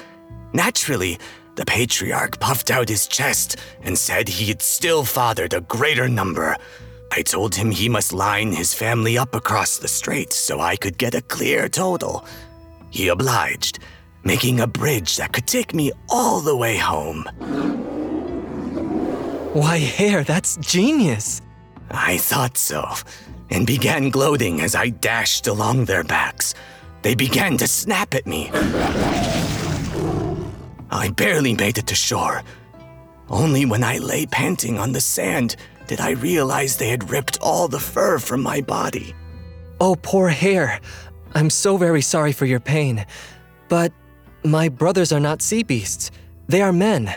Naturally, 0.52 1.18
the 1.56 1.64
patriarch 1.64 2.38
puffed 2.40 2.70
out 2.70 2.88
his 2.88 3.06
chest 3.06 3.56
and 3.82 3.98
said 3.98 4.28
he'd 4.28 4.62
still 4.62 5.04
fathered 5.04 5.54
a 5.54 5.60
greater 5.60 6.08
number. 6.08 6.56
I 7.12 7.22
told 7.22 7.54
him 7.54 7.70
he 7.70 7.88
must 7.88 8.12
line 8.12 8.52
his 8.52 8.74
family 8.74 9.18
up 9.18 9.34
across 9.34 9.78
the 9.78 9.88
strait 9.88 10.32
so 10.32 10.60
I 10.60 10.76
could 10.76 10.98
get 10.98 11.14
a 11.14 11.22
clear 11.22 11.68
total. 11.68 12.24
He 12.90 13.08
obliged, 13.08 13.80
making 14.24 14.60
a 14.60 14.66
bridge 14.66 15.16
that 15.16 15.32
could 15.32 15.46
take 15.46 15.74
me 15.74 15.92
all 16.08 16.40
the 16.40 16.56
way 16.56 16.76
home. 16.76 17.24
Why, 19.52 19.78
Hare, 19.78 20.24
that's 20.24 20.56
genius. 20.58 21.42
I 21.90 22.18
thought 22.18 22.56
so, 22.56 22.86
and 23.50 23.66
began 23.66 24.10
gloating 24.10 24.60
as 24.60 24.74
I 24.74 24.90
dashed 24.90 25.46
along 25.46 25.86
their 25.86 26.04
backs. 26.04 26.54
They 27.02 27.14
began 27.14 27.56
to 27.58 27.66
snap 27.68 28.14
at 28.14 28.26
me. 28.26 28.50
I 30.90 31.10
barely 31.10 31.54
made 31.54 31.78
it 31.78 31.86
to 31.88 31.94
shore. 31.94 32.42
Only 33.28 33.64
when 33.66 33.84
I 33.84 33.98
lay 33.98 34.26
panting 34.26 34.78
on 34.78 34.92
the 34.92 35.00
sand 35.00 35.56
did 35.86 36.00
I 36.00 36.10
realize 36.10 36.76
they 36.76 36.88
had 36.88 37.10
ripped 37.10 37.38
all 37.40 37.68
the 37.68 37.78
fur 37.78 38.18
from 38.18 38.42
my 38.42 38.60
body. 38.60 39.14
Oh, 39.80 39.96
poor 40.00 40.28
Hare. 40.28 40.80
I'm 41.34 41.50
so 41.50 41.76
very 41.76 42.02
sorry 42.02 42.32
for 42.32 42.46
your 42.46 42.60
pain. 42.60 43.04
But 43.68 43.92
My 44.44 44.68
brothers 44.68 45.12
are 45.12 45.20
not 45.20 45.42
sea 45.42 45.62
beasts. 45.62 46.10
They 46.46 46.62
are 46.62 46.72
men. 46.72 47.14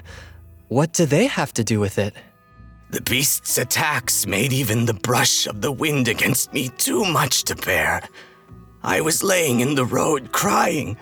What 0.68 0.92
do 0.94 1.06
they 1.06 1.28
have 1.28 1.54
to 1.54 1.64
do 1.64 1.80
with 1.80 1.98
it? 1.98 2.14
The 2.90 3.02
beast's 3.02 3.58
attacks 3.58 4.26
made 4.26 4.52
even 4.52 4.86
the 4.86 4.94
brush 4.94 5.48
of 5.48 5.62
the 5.62 5.72
wind 5.72 6.08
against 6.08 6.52
me 6.52 6.70
too 6.78 7.06
much 7.06 7.44
to 7.44 7.56
bear. 7.56 8.02
I 8.84 9.02
was 9.02 9.24
laying 9.24 9.60
in 9.60 9.76
the 9.76 9.86
road 9.86 10.32
crying, 10.32 10.98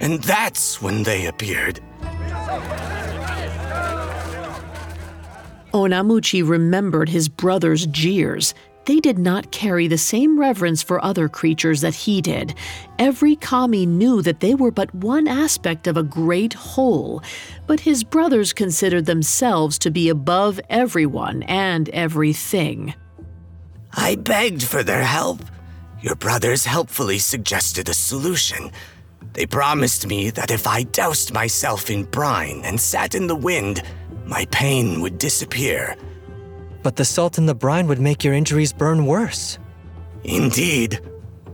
and 0.00 0.22
that's 0.22 0.82
when 0.82 1.02
they 1.02 1.26
appeared. 1.26 1.80
Onamuchi 5.72 6.46
remembered 6.46 7.08
his 7.08 7.30
brother's 7.30 7.86
jeers. 7.86 8.52
They 8.84 9.00
did 9.00 9.18
not 9.18 9.52
carry 9.52 9.86
the 9.86 9.96
same 9.96 10.38
reverence 10.38 10.82
for 10.82 11.02
other 11.02 11.28
creatures 11.28 11.80
that 11.80 11.94
he 11.94 12.20
did. 12.20 12.54
Every 12.98 13.36
kami 13.36 13.86
knew 13.86 14.20
that 14.22 14.40
they 14.40 14.54
were 14.54 14.72
but 14.72 14.94
one 14.94 15.26
aspect 15.28 15.86
of 15.86 15.96
a 15.96 16.02
great 16.02 16.52
whole, 16.52 17.22
but 17.66 17.80
his 17.80 18.04
brothers 18.04 18.52
considered 18.52 19.06
themselves 19.06 19.78
to 19.78 19.90
be 19.90 20.08
above 20.08 20.60
everyone 20.68 21.44
and 21.44 21.88
everything. 21.90 22.92
I 23.94 24.16
begged 24.16 24.64
for 24.64 24.82
their 24.82 25.04
help. 25.04 25.40
Your 26.02 26.16
brothers 26.16 26.64
helpfully 26.64 27.18
suggested 27.18 27.88
a 27.88 27.94
solution. 27.94 28.72
They 29.32 29.46
promised 29.46 30.06
me 30.06 30.30
that 30.30 30.50
if 30.50 30.66
I 30.66 30.82
doused 30.82 31.32
myself 31.32 31.90
in 31.90 32.04
brine 32.04 32.62
and 32.64 32.78
sat 32.78 33.14
in 33.14 33.28
the 33.28 33.36
wind, 33.36 33.82
my 34.26 34.46
pain 34.46 35.00
would 35.00 35.18
disappear. 35.18 35.96
But 36.82 36.96
the 36.96 37.04
salt 37.04 37.38
in 37.38 37.46
the 37.46 37.54
brine 37.54 37.86
would 37.86 38.00
make 38.00 38.24
your 38.24 38.34
injuries 38.34 38.72
burn 38.72 39.06
worse. 39.06 39.58
Indeed. 40.24 41.00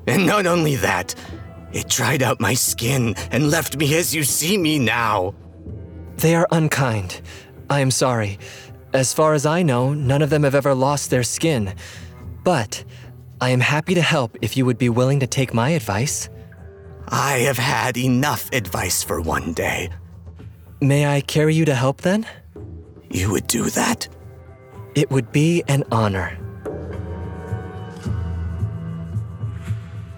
And 0.06 0.26
not 0.26 0.46
only 0.46 0.76
that, 0.76 1.14
it 1.72 1.88
dried 1.88 2.22
out 2.22 2.40
my 2.40 2.54
skin 2.54 3.14
and 3.30 3.50
left 3.50 3.76
me 3.76 3.94
as 3.96 4.14
you 4.14 4.24
see 4.24 4.56
me 4.56 4.78
now. 4.78 5.34
They 6.16 6.34
are 6.34 6.48
unkind. 6.50 7.20
I 7.68 7.80
am 7.80 7.90
sorry. 7.90 8.38
As 8.94 9.12
far 9.12 9.34
as 9.34 9.44
I 9.44 9.62
know, 9.62 9.92
none 9.92 10.22
of 10.22 10.30
them 10.30 10.44
have 10.44 10.54
ever 10.54 10.74
lost 10.74 11.10
their 11.10 11.22
skin. 11.22 11.74
But 12.42 12.82
I 13.40 13.50
am 13.50 13.60
happy 13.60 13.94
to 13.94 14.02
help 14.02 14.36
if 14.42 14.56
you 14.56 14.66
would 14.66 14.78
be 14.78 14.88
willing 14.88 15.20
to 15.20 15.26
take 15.26 15.54
my 15.54 15.70
advice. 15.70 16.28
I 17.06 17.38
have 17.46 17.58
had 17.58 17.96
enough 17.96 18.50
advice 18.52 19.02
for 19.02 19.20
one 19.20 19.52
day. 19.52 19.90
May 20.80 21.06
I 21.06 21.20
carry 21.20 21.54
you 21.54 21.64
to 21.66 21.74
help 21.74 22.00
then? 22.00 22.26
You 23.10 23.30
would 23.30 23.46
do 23.46 23.70
that? 23.70 24.08
It 24.94 25.10
would 25.10 25.30
be 25.30 25.62
an 25.68 25.84
honor. 25.92 26.36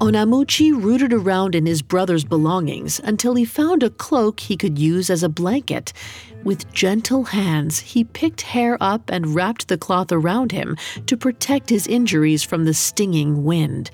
Onamuchi 0.00 0.72
rooted 0.72 1.12
around 1.12 1.54
in 1.54 1.66
his 1.66 1.82
brother's 1.82 2.24
belongings 2.24 3.00
until 3.00 3.34
he 3.34 3.44
found 3.44 3.82
a 3.82 3.90
cloak 3.90 4.40
he 4.40 4.56
could 4.56 4.78
use 4.78 5.10
as 5.10 5.22
a 5.22 5.28
blanket. 5.28 5.92
With 6.42 6.72
gentle 6.72 7.24
hands, 7.24 7.80
he 7.80 8.04
picked 8.04 8.40
hare 8.40 8.78
up 8.80 9.10
and 9.10 9.34
wrapped 9.34 9.68
the 9.68 9.76
cloth 9.76 10.10
around 10.10 10.52
him 10.52 10.76
to 11.06 11.16
protect 11.16 11.68
his 11.68 11.86
injuries 11.86 12.42
from 12.42 12.64
the 12.64 12.74
stinging 12.74 13.44
wind. 13.44 13.90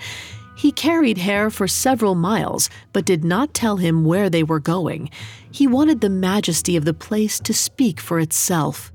He 0.57 0.73
carried 0.73 1.19
hare 1.19 1.51
for 1.51 1.69
several 1.69 2.15
miles, 2.15 2.71
but 2.93 3.05
did 3.05 3.25
not 3.25 3.53
tell 3.53 3.77
him 3.77 4.05
where 4.05 4.31
they 4.31 4.43
were 4.43 4.61
going. 4.61 5.11
He 5.51 5.67
wanted 5.67 6.01
the 6.01 6.09
majesty 6.09 6.77
of 6.77 6.85
the 6.85 6.95
place 6.95 7.39
to 7.41 7.53
speak 7.53 8.01
for 8.01 8.21
itself. 8.21 8.93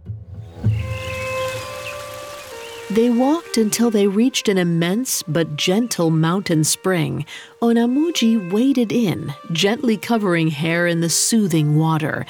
They 2.89 3.09
walked 3.09 3.57
until 3.57 3.89
they 3.89 4.07
reached 4.07 4.49
an 4.49 4.57
immense 4.57 5.23
but 5.23 5.55
gentle 5.55 6.09
mountain 6.09 6.65
spring. 6.65 7.25
Onamuji 7.61 8.51
waded 8.51 8.91
in, 8.91 9.33
gently 9.53 9.95
covering 9.95 10.49
hare 10.49 10.87
in 10.87 10.99
the 10.99 11.09
soothing 11.09 11.77
water. 11.77 12.25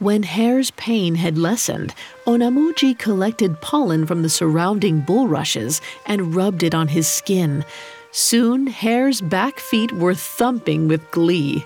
When 0.00 0.22
Hare's 0.22 0.70
pain 0.72 1.16
had 1.16 1.36
lessened, 1.36 1.92
Onamuji 2.24 2.96
collected 2.96 3.60
pollen 3.60 4.06
from 4.06 4.22
the 4.22 4.28
surrounding 4.28 5.00
bulrushes 5.00 5.80
and 6.06 6.36
rubbed 6.36 6.62
it 6.62 6.72
on 6.72 6.86
his 6.86 7.08
skin. 7.08 7.64
Soon, 8.12 8.68
Hare's 8.68 9.20
back 9.20 9.58
feet 9.58 9.90
were 9.90 10.14
thumping 10.14 10.86
with 10.86 11.10
glee. 11.10 11.64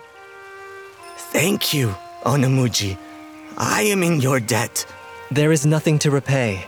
Thank 1.17 1.75
you, 1.75 1.95
Onamuji. 2.25 2.97
I 3.59 3.83
am 3.83 4.03
in 4.03 4.21
your 4.23 4.41
debt. 4.41 4.87
There 5.31 5.53
is 5.53 5.67
nothing 5.67 5.99
to 6.01 6.11
repay. 6.11 6.65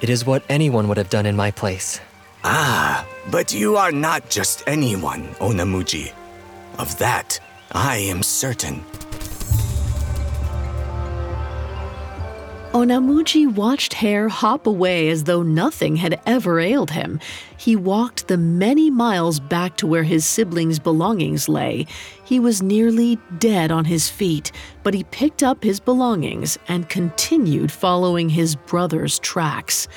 It 0.00 0.10
is 0.10 0.26
what 0.26 0.42
anyone 0.48 0.88
would 0.88 0.96
have 0.96 1.10
done 1.10 1.26
in 1.26 1.36
my 1.36 1.52
place. 1.52 2.00
Ah, 2.42 3.06
but 3.30 3.54
you 3.54 3.76
are 3.76 3.92
not 3.92 4.28
just 4.28 4.64
anyone, 4.66 5.28
Onamuji. 5.38 6.12
Of 6.80 6.98
that, 6.98 7.38
I 7.70 7.98
am 7.98 8.24
certain. 8.24 8.84
Onamuji 12.76 13.50
watched 13.50 13.94
Hare 13.94 14.28
hop 14.28 14.66
away 14.66 15.08
as 15.08 15.24
though 15.24 15.42
nothing 15.42 15.96
had 15.96 16.20
ever 16.26 16.60
ailed 16.60 16.90
him. 16.90 17.20
He 17.56 17.74
walked 17.74 18.28
the 18.28 18.36
many 18.36 18.90
miles 18.90 19.40
back 19.40 19.78
to 19.78 19.86
where 19.86 20.02
his 20.02 20.26
siblings' 20.26 20.78
belongings 20.78 21.48
lay. 21.48 21.86
He 22.22 22.38
was 22.38 22.62
nearly 22.62 23.18
dead 23.38 23.72
on 23.72 23.86
his 23.86 24.10
feet, 24.10 24.52
but 24.82 24.92
he 24.92 25.04
picked 25.04 25.42
up 25.42 25.64
his 25.64 25.80
belongings 25.80 26.58
and 26.68 26.86
continued 26.86 27.72
following 27.72 28.28
his 28.28 28.56
brother's 28.56 29.18
tracks. 29.20 29.88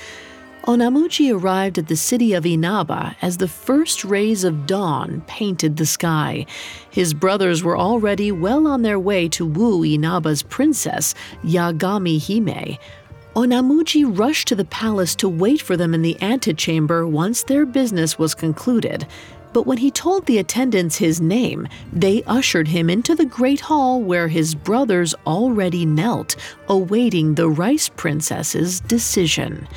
Onamuji 0.64 1.34
arrived 1.34 1.78
at 1.78 1.88
the 1.88 1.96
city 1.96 2.34
of 2.34 2.46
Inaba 2.46 3.16
as 3.22 3.38
the 3.38 3.48
first 3.48 4.04
rays 4.04 4.44
of 4.44 4.68
dawn 4.68 5.24
painted 5.26 5.78
the 5.78 5.86
sky. 5.86 6.46
His 6.90 7.14
brothers 7.14 7.64
were 7.64 7.78
already 7.78 8.32
well 8.32 8.68
on 8.68 8.82
their 8.82 9.00
way 9.00 9.30
to 9.30 9.46
woo 9.46 9.84
Inaba's 9.84 10.44
princess, 10.44 11.16
Yagami 11.44 12.20
Hime. 12.20 12.78
Onamuchi 13.36 14.04
rushed 14.06 14.50
to 14.50 14.56
the 14.56 14.66
palace 14.66 15.16
to 15.16 15.30
wait 15.30 15.62
for 15.62 15.78
them 15.78 15.94
in 15.94 16.02
the 16.02 16.22
antechamber 16.22 17.08
once 17.08 17.44
their 17.44 17.66
business 17.66 18.20
was 18.20 18.36
concluded. 18.36 19.08
But 19.54 19.66
when 19.66 19.78
he 19.78 19.90
told 19.90 20.26
the 20.26 20.38
attendants 20.40 20.98
his 20.98 21.22
name, 21.22 21.68
they 21.92 22.22
ushered 22.24 22.68
him 22.68 22.90
into 22.90 23.16
the 23.16 23.26
great 23.26 23.62
hall 23.62 24.02
where 24.02 24.28
his 24.28 24.54
brothers 24.56 25.16
already 25.26 25.86
knelt, 25.86 26.36
awaiting 26.68 27.36
the 27.36 27.50
Rice 27.50 27.90
Princess's 27.90 28.82
decision. 28.82 29.68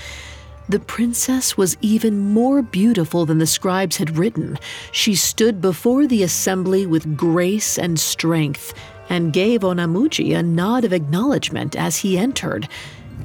The 0.69 0.79
princess 0.79 1.57
was 1.57 1.77
even 1.81 2.19
more 2.19 2.63
beautiful 2.63 3.27
than 3.27 3.39
the 3.39 3.47
scribes 3.47 3.97
had 3.97 4.17
written. 4.17 4.59
She 4.93 5.15
stood 5.15 5.61
before 5.61 6.07
the 6.07 6.23
assembly 6.23 6.87
with 6.87 7.17
grace 7.17 7.79
and 7.79 7.99
strength 7.99 8.73
and 9.09 9.33
gave 9.33 9.63
Onamuji 9.63 10.37
a 10.37 10.43
nod 10.43 10.85
of 10.85 10.93
acknowledgement 10.93 11.75
as 11.75 11.99
he 11.99 12.17
entered. 12.17 12.69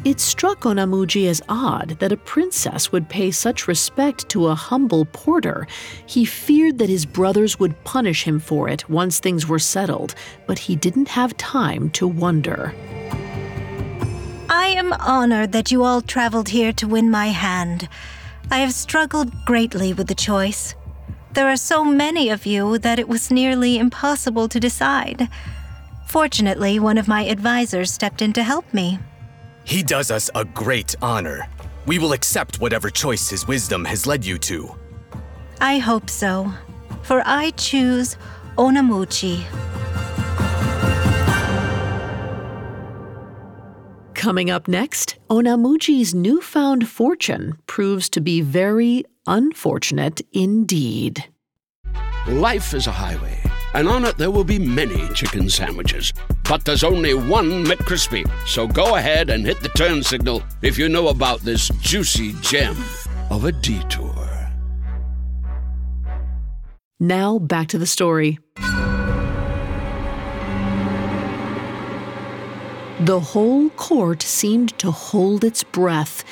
It 0.04 0.19
struck 0.19 0.62
Onamuji 0.62 1.28
as 1.28 1.41
odd 1.47 1.97
that 2.00 2.12
a 2.12 2.17
princess 2.17 2.91
would 2.91 3.10
pay 3.10 3.32
such 3.32 3.67
respect 3.67 4.30
to 4.30 4.47
a 4.47 4.56
humble 4.56 5.06
porter. 5.06 5.67
He 6.06 6.26
feared 6.26 6.80
that 6.80 6.89
his 6.89 7.06
brothers 7.06 7.60
would 7.60 7.84
punish 7.84 8.23
him 8.23 8.39
for 8.39 8.67
it 8.67 8.89
once 8.89 9.19
things 9.19 9.47
were 9.47 9.60
settled, 9.60 10.15
but 10.47 10.60
he 10.60 10.76
didn't 10.76 11.10
have 11.10 11.38
time 11.38 11.89
to 11.91 12.08
wonder. 12.08 12.73
I 14.49 14.67
am 14.67 14.93
honored 14.93 15.51
that 15.51 15.71
you 15.71 15.83
all 15.83 16.01
traveled 16.01 16.49
here 16.49 16.71
to 16.73 16.88
win 16.88 17.12
my 17.12 17.27
hand. 17.27 17.89
I 18.49 18.60
have 18.60 18.73
struggled 18.73 19.31
greatly 19.45 19.93
with 19.93 20.07
the 20.07 20.15
choice. 20.15 20.73
There 21.33 21.49
are 21.49 21.57
so 21.57 21.83
many 21.83 22.29
of 22.29 22.45
you 22.45 22.77
that 22.79 22.97
it 22.97 23.10
was 23.10 23.29
nearly 23.29 23.77
impossible 23.77 24.47
to 24.47 24.60
decide. 24.60 25.27
Fortunately, 26.07 26.79
one 26.79 26.97
of 26.97 27.07
my 27.07 27.25
advisors 27.25 27.91
stepped 27.91 28.21
in 28.21 28.31
to 28.33 28.43
help 28.43 28.73
me. 28.73 28.99
He 29.65 29.83
does 29.83 30.12
us 30.12 30.29
a 30.33 30.45
great 30.45 30.95
honor. 31.01 31.49
We 31.86 31.99
will 31.99 32.13
accept 32.13 32.62
whatever 32.62 32.89
choice 32.89 33.29
his 33.29 33.47
wisdom 33.47 33.83
has 33.83 34.07
led 34.07 34.25
you 34.25 34.38
to. 34.39 34.73
I 35.60 35.79
hope 35.79 36.10
so, 36.10 36.51
for 37.03 37.21
I 37.25 37.51
choose 37.51 38.15
Onamuchi. 38.57 39.43
Coming 44.28 44.50
up 44.50 44.68
next, 44.68 45.16
Onamuji's 45.30 46.13
newfound 46.13 46.90
fortune 46.90 47.58
proves 47.66 48.10
to 48.10 48.20
be 48.20 48.42
very 48.42 49.06
unfortunate 49.26 50.20
indeed. 50.34 51.24
Life 52.28 52.74
is 52.74 52.88
a 52.88 52.92
highway, 52.92 53.40
and 53.74 53.88
on 53.88 54.04
it 54.04 54.18
there 54.18 54.30
will 54.30 54.44
be 54.44 54.60
many 54.60 55.08
chicken 55.13 55.50
sandwiches. 55.50 56.12
But 56.44 56.66
there's 56.66 56.84
only 56.84 57.13
one 57.13 57.63
McCrispy. 57.63 58.30
So 58.46 58.68
go 58.68 58.98
ahead 58.98 59.30
and 59.30 59.46
hit 59.46 59.62
the 59.62 59.70
turn 59.70 60.04
signal 60.04 60.44
if 60.62 60.78
you 60.78 60.90
know 60.90 61.08
about 61.08 61.40
this 61.40 61.70
juicy 61.80 62.34
gem 62.42 62.76
of 63.30 63.46
a 63.46 63.54
detour. 63.54 64.52
Now 67.00 67.40
back 67.40 67.70
to 67.70 67.78
the 67.78 67.86
story. 67.86 68.40
The 73.01 73.19
whole 73.19 73.69
court 73.71 74.23
seemed 74.23 74.77
to 74.79 74.89
hold 74.89 75.43
its 75.43 75.63
breath. 75.63 76.23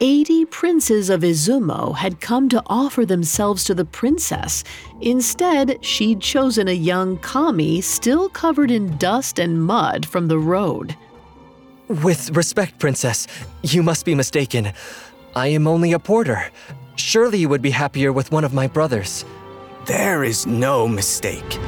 80 0.00 0.46
princes 0.46 1.10
of 1.10 1.20
Izumo 1.20 1.94
had 1.94 2.22
come 2.22 2.48
to 2.48 2.62
offer 2.66 3.04
themselves 3.04 3.64
to 3.64 3.74
the 3.74 3.84
princess. 3.84 4.64
Instead, 5.02 5.84
she'd 5.84 6.22
chosen 6.22 6.68
a 6.68 6.72
young 6.72 7.18
kami 7.18 7.82
still 7.82 8.30
covered 8.30 8.70
in 8.70 8.96
dust 8.96 9.38
and 9.38 9.62
mud 9.62 10.06
from 10.06 10.28
the 10.28 10.38
road. 10.38 10.96
With 11.88 12.34
respect, 12.34 12.78
Princess, 12.78 13.26
you 13.62 13.82
must 13.82 14.06
be 14.06 14.14
mistaken. 14.14 14.72
I 15.34 15.48
am 15.48 15.66
only 15.66 15.92
a 15.92 15.98
porter. 15.98 16.50
Surely 16.96 17.38
you 17.40 17.50
would 17.50 17.62
be 17.62 17.70
happier 17.70 18.10
with 18.10 18.32
one 18.32 18.44
of 18.44 18.54
my 18.54 18.66
brothers. 18.66 19.26
There 19.84 20.24
is 20.24 20.46
no 20.46 20.88
mistake. 20.88 21.58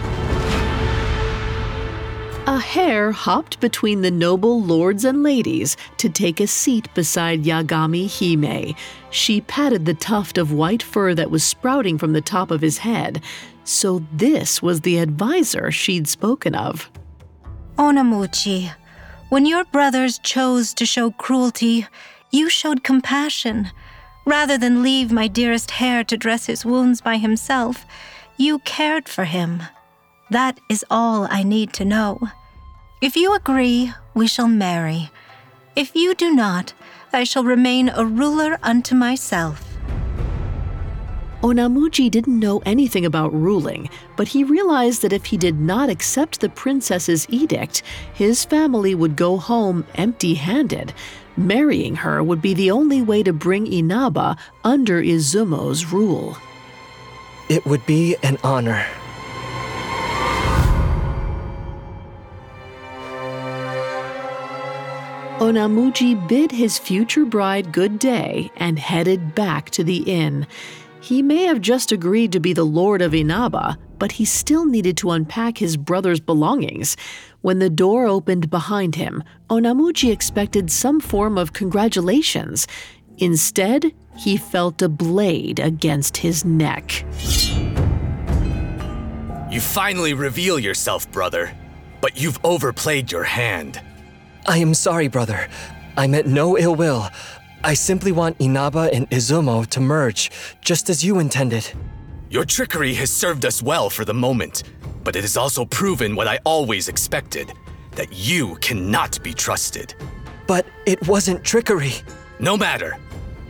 A 2.49 2.59
hare 2.59 3.13
hopped 3.13 3.61
between 3.61 4.01
the 4.01 4.11
noble 4.11 4.63
lords 4.63 5.05
and 5.05 5.23
ladies 5.23 5.77
to 5.99 6.09
take 6.09 6.41
a 6.41 6.47
seat 6.47 6.89
beside 6.95 7.45
Yagami 7.45 8.09
Hime. 8.09 8.75
She 9.11 9.43
patted 9.43 9.85
the 9.85 9.93
tuft 9.93 10.39
of 10.39 10.51
white 10.51 10.83
fur 10.83 11.13
that 11.13 11.31
was 11.31 11.45
sprouting 11.45 11.99
from 11.99 12.15
the 12.15 12.23
top 12.23 12.51
of 12.51 12.63
his 12.63 12.79
head. 12.79 13.23
So 13.65 14.03
this 14.11 14.63
was 14.63 14.81
the 14.81 14.97
advisor 14.97 15.71
she'd 15.71 16.09
spoken 16.09 16.55
of. 16.55 16.89
Onamuchi, 17.77 18.73
when 19.29 19.45
your 19.45 19.65
brothers 19.67 20.19
chose 20.19 20.73
to 20.73 20.87
show 20.87 21.11
cruelty, 21.11 21.87
you 22.31 22.49
showed 22.49 22.83
compassion. 22.83 23.71
Rather 24.25 24.57
than 24.57 24.83
leave 24.83 25.13
my 25.13 25.29
dearest 25.29 25.73
hare 25.73 26.03
to 26.05 26.17
dress 26.17 26.47
his 26.47 26.65
wounds 26.65 27.03
by 27.03 27.19
himself, 27.19 27.85
you 28.39 28.61
cared 28.61 29.07
for 29.07 29.25
him. 29.25 29.65
That 30.31 30.59
is 30.71 30.85
all 30.91 31.27
I 31.31 31.43
need 31.43 31.75
to 31.75 31.85
know. 31.85 32.31
If 33.01 33.15
you 33.15 33.33
agree, 33.33 33.93
we 34.13 34.27
shall 34.27 34.49
marry. 34.49 35.11
If 35.77 35.95
you 35.95 36.17
do 36.17 36.35
not, 36.35 36.73
I 37.13 37.23
shall 37.23 37.45
remain 37.45 37.89
a 37.89 38.05
ruler 38.05 38.59
unto 38.61 38.97
myself. 38.97 39.65
Onamuji 41.41 42.11
didn't 42.11 42.41
know 42.41 42.61
anything 42.67 43.07
about 43.07 43.33
ruling, 43.33 43.89
but 44.17 44.27
he 44.27 44.43
realized 44.43 45.03
that 45.03 45.13
if 45.13 45.27
he 45.27 45.37
did 45.37 45.61
not 45.61 45.89
accept 45.89 46.41
the 46.41 46.49
princess's 46.49 47.25
edict, 47.31 47.85
his 48.13 48.45
family 48.45 48.97
would 48.97 49.15
go 49.15 49.37
home 49.37 49.87
empty 49.95 50.35
handed. 50.35 50.93
Marrying 51.37 51.95
her 51.95 52.21
would 52.21 52.43
be 52.43 52.53
the 52.53 52.73
only 52.73 53.01
way 53.01 53.23
to 53.23 53.33
bring 53.33 53.73
Inaba 53.73 54.37
under 54.65 55.01
Izumo's 55.01 55.87
rule. 55.93 56.37
It 57.49 57.65
would 57.65 57.87
be 57.87 58.17
an 58.25 58.39
honor. 58.43 58.85
Onamuji 65.39 66.27
bid 66.27 66.51
his 66.51 66.81
future 66.81 67.25
bride 67.25 67.71
good 67.71 68.01
day 68.01 68.51
and 68.57 68.77
headed 68.77 69.37
back 69.37 69.71
to 69.71 69.85
the 69.85 69.99
inn. 69.99 70.49
He 71.01 71.23
may 71.23 71.45
have 71.45 71.61
just 71.61 71.93
agreed 71.93 72.33
to 72.33 72.41
be 72.41 72.53
the 72.53 72.65
lord 72.65 73.01
of 73.01 73.15
Inaba, 73.15 73.79
but 74.01 74.11
he 74.11 74.25
still 74.25 74.67
needed 74.67 74.97
to 74.97 75.13
unpack 75.13 75.57
his 75.57 75.77
brother's 75.77 76.19
belongings. 76.19 76.97
When 77.41 77.61
the 77.61 77.71
door 77.71 78.09
opened 78.09 78.51
behind 78.51 78.97
him, 78.97 79.23
Onamuji 79.49 80.11
expected 80.11 80.73
some 80.73 80.99
form 80.99 81.39
of 81.39 81.53
congratulations. 81.53 82.67
Instead, 83.19 83.93
he 84.17 84.37
felt 84.37 84.83
a 84.83 84.89
blade 84.89 85.61
against 85.61 86.17
his 86.17 86.45
neck. 86.45 87.05
You 89.53 89.61
finally 89.61 90.15
reveal 90.15 90.59
yourself, 90.59 91.09
brother, 91.13 91.57
but 92.01 92.21
you've 92.21 92.41
overplayed 92.45 93.13
your 93.13 93.23
hand. 93.23 93.81
I 94.49 94.57
am 94.57 94.73
sorry, 94.73 95.09
brother. 95.09 95.47
I 95.99 96.07
meant 96.07 96.27
no 96.27 96.57
ill 96.57 96.75
will. 96.75 97.07
I 97.63 97.75
simply 97.75 98.13
want 98.13 98.41
Inaba 98.41 98.89
and 98.95 99.09
Izumo 99.11 99.67
to 99.67 99.79
merge, 99.79 100.31
just 100.63 100.89
as 100.89 101.05
you 101.05 101.19
intended. 101.19 101.71
Your 102.31 102.47
trickery 102.47 102.95
has 102.95 103.11
served 103.11 103.45
us 103.45 103.63
well 103.63 103.91
for 103.91 104.07
the 104.07 104.15
moment, 104.15 104.63
but 105.05 105.17
it 105.17 105.21
has 105.21 105.37
also 105.37 105.67
proven 105.67 106.17
what 106.17 106.27
I 106.27 106.39
always 106.45 106.89
expected 106.89 107.53
that 107.93 108.11
you 108.11 108.57
cannot 108.63 109.23
be 109.23 109.35
trusted. 109.35 109.95
But 110.47 110.65
it 110.87 111.07
wasn't 111.07 111.45
trickery. 111.45 111.93
No 112.41 112.57
matter. 112.57 112.97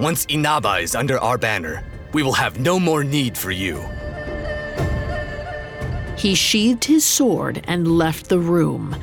Once 0.00 0.24
Inaba 0.24 0.78
is 0.78 0.96
under 0.96 1.18
our 1.18 1.38
banner, 1.38 1.84
we 2.12 2.24
will 2.24 2.32
have 2.32 2.58
no 2.58 2.80
more 2.80 3.04
need 3.04 3.38
for 3.38 3.52
you. 3.52 3.78
He 6.16 6.34
sheathed 6.34 6.86
his 6.86 7.04
sword 7.04 7.62
and 7.68 7.86
left 7.86 8.28
the 8.28 8.40
room. 8.40 8.96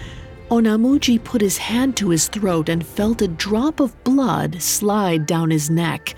Onamuji 0.50 1.24
put 1.24 1.42
his 1.42 1.58
hand 1.58 1.98
to 1.98 2.10
his 2.10 2.28
throat 2.28 2.70
and 2.70 2.86
felt 2.86 3.22
a 3.24 3.28
drop 3.28 3.80
of 3.80 4.04
blood 4.04 4.62
slide 4.62 5.26
down 5.26 5.50
his 5.50 5.72
neck. 5.72 6.14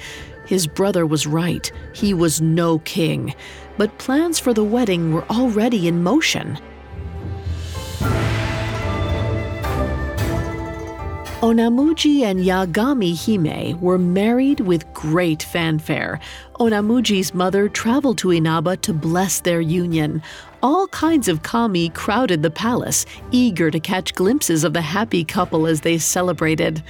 His 0.46 0.68
brother 0.68 1.06
was 1.06 1.26
right. 1.26 1.72
He 1.94 2.14
was 2.14 2.42
no 2.42 2.80
king. 2.80 3.34
But 3.78 3.98
plans 4.00 4.38
for 4.38 4.54
the 4.54 4.66
wedding 4.66 5.14
were 5.14 5.26
already 5.30 5.88
in 5.88 6.04
motion. 6.04 6.60
Onamuji 11.42 12.24
and 12.24 12.40
Yagami 12.40 13.14
Hime 13.16 13.80
were 13.80 14.00
married 14.00 14.60
with 14.60 14.92
great 14.94 15.44
fanfare. 15.44 16.20
Onamuji's 16.60 17.34
mother 17.34 17.70
traveled 17.70 18.18
to 18.18 18.32
Inaba 18.32 18.76
to 18.78 18.92
bless 18.92 19.40
their 19.40 19.62
union. 19.62 20.24
All 20.68 20.90
kinds 20.90 21.30
of 21.30 21.44
kami 21.44 21.88
crowded 21.88 22.44
the 22.44 22.52
palace, 22.52 23.06
eager 23.32 23.72
to 23.72 23.80
catch 23.80 24.14
glimpses 24.14 24.66
of 24.66 24.74
the 24.74 24.82
happy 24.82 25.24
couple 25.24 25.66
as 25.66 25.80
they 25.80 25.98
celebrated. 25.98 26.84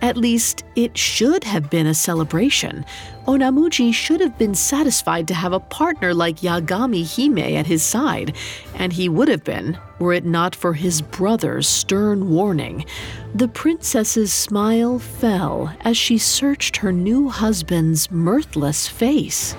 At 0.00 0.16
least, 0.16 0.64
it 0.74 0.96
should 0.96 1.44
have 1.44 1.68
been 1.68 1.86
a 1.86 1.92
celebration. 1.92 2.86
Onamuji 3.26 3.92
should 3.92 4.22
have 4.22 4.38
been 4.38 4.54
satisfied 4.54 5.28
to 5.28 5.34
have 5.34 5.52
a 5.52 5.60
partner 5.60 6.14
like 6.14 6.40
Yagami 6.40 7.04
Hime 7.04 7.56
at 7.58 7.66
his 7.66 7.82
side, 7.82 8.34
and 8.76 8.90
he 8.90 9.10
would 9.10 9.28
have 9.28 9.44
been 9.44 9.76
were 9.98 10.14
it 10.14 10.24
not 10.24 10.56
for 10.56 10.72
his 10.72 11.02
brother's 11.02 11.68
stern 11.68 12.30
warning. 12.30 12.86
The 13.34 13.48
princess's 13.48 14.32
smile 14.32 14.98
fell 14.98 15.76
as 15.82 15.98
she 15.98 16.16
searched 16.16 16.78
her 16.78 16.90
new 16.90 17.28
husband's 17.28 18.10
mirthless 18.10 18.88
face. 18.88 19.54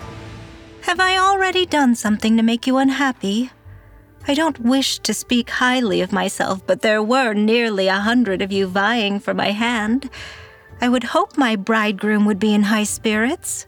Have 0.82 1.00
I 1.00 1.18
already 1.18 1.66
done 1.66 1.96
something 1.96 2.38
to 2.38 2.44
make 2.44 2.68
you 2.68 2.78
unhappy? 2.78 3.52
I 4.28 4.34
don't 4.34 4.60
wish 4.60 5.00
to 5.00 5.14
speak 5.14 5.50
highly 5.50 6.02
of 6.02 6.12
myself, 6.12 6.66
but 6.66 6.82
there 6.82 7.02
were 7.02 7.34
nearly 7.34 7.88
a 7.88 8.00
hundred 8.00 8.42
of 8.42 8.52
you 8.52 8.68
vying 8.68 9.20
for 9.20 9.34
my 9.34 9.52
hand. 9.52 10.10
I 10.82 10.90
would 10.90 11.04
hope 11.04 11.38
my 11.38 11.56
bridegroom 11.56 12.26
would 12.26 12.40
be 12.40 12.54
in 12.54 12.64
high 12.64 12.84
spirits. 12.84 13.68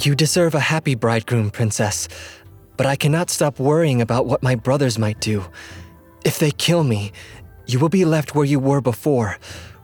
You 0.00 0.14
deserve 0.14 0.54
a 0.54 0.60
happy 0.60 0.94
bridegroom, 0.94 1.50
Princess. 1.50 2.08
But 2.76 2.86
I 2.86 2.96
cannot 2.96 3.30
stop 3.30 3.58
worrying 3.58 4.00
about 4.00 4.26
what 4.26 4.42
my 4.42 4.54
brothers 4.54 4.98
might 4.98 5.20
do. 5.20 5.44
If 6.24 6.38
they 6.38 6.52
kill 6.52 6.84
me, 6.84 7.12
you 7.66 7.78
will 7.78 7.88
be 7.88 8.04
left 8.04 8.34
where 8.34 8.44
you 8.44 8.58
were 8.58 8.80
before, 8.80 9.38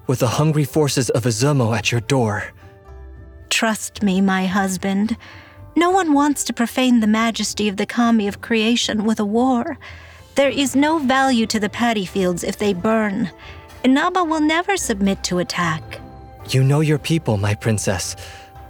with 0.07 0.21
the 0.21 0.29
hungry 0.29 0.65
forces 0.65 1.11
of 1.11 1.25
Izumo 1.25 1.77
at 1.77 1.93
your 1.93 2.01
door. 2.01 2.53
Trust 3.51 4.03
me, 4.03 4.21
my 4.21 4.47
husband. 4.47 5.17
No 5.79 5.91
one 5.91 6.13
wants 6.13 6.43
to 6.43 6.53
profane 6.53 6.99
the 6.99 7.07
majesty 7.07 7.69
of 7.69 7.77
the 7.77 7.87
kami 7.87 8.27
of 8.27 8.41
creation 8.41 9.05
with 9.05 9.21
a 9.21 9.25
war. 9.25 9.79
There 10.35 10.49
is 10.51 10.75
no 10.75 10.99
value 10.99 11.47
to 11.47 11.61
the 11.61 11.69
paddy 11.69 12.05
fields 12.05 12.43
if 12.43 12.59
they 12.59 12.75
burn. 12.75 13.31
Inaba 13.85 14.25
will 14.25 14.41
never 14.41 14.77
submit 14.77 15.23
to 15.23 15.39
attack. 15.39 16.01
You 16.51 16.65
know 16.65 16.81
your 16.81 16.99
people, 16.99 17.37
my 17.37 17.55
princess, 17.55 18.17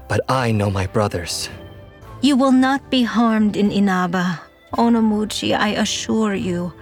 but 0.06 0.20
I 0.28 0.52
know 0.52 0.70
my 0.70 0.86
brothers. 0.86 1.48
You 2.20 2.36
will 2.36 2.52
not 2.52 2.90
be 2.90 3.04
harmed 3.04 3.56
in 3.56 3.72
Inaba. 3.72 4.42
Onamuchi, 4.74 5.58
I 5.58 5.68
assure 5.80 6.34
you. 6.34 6.74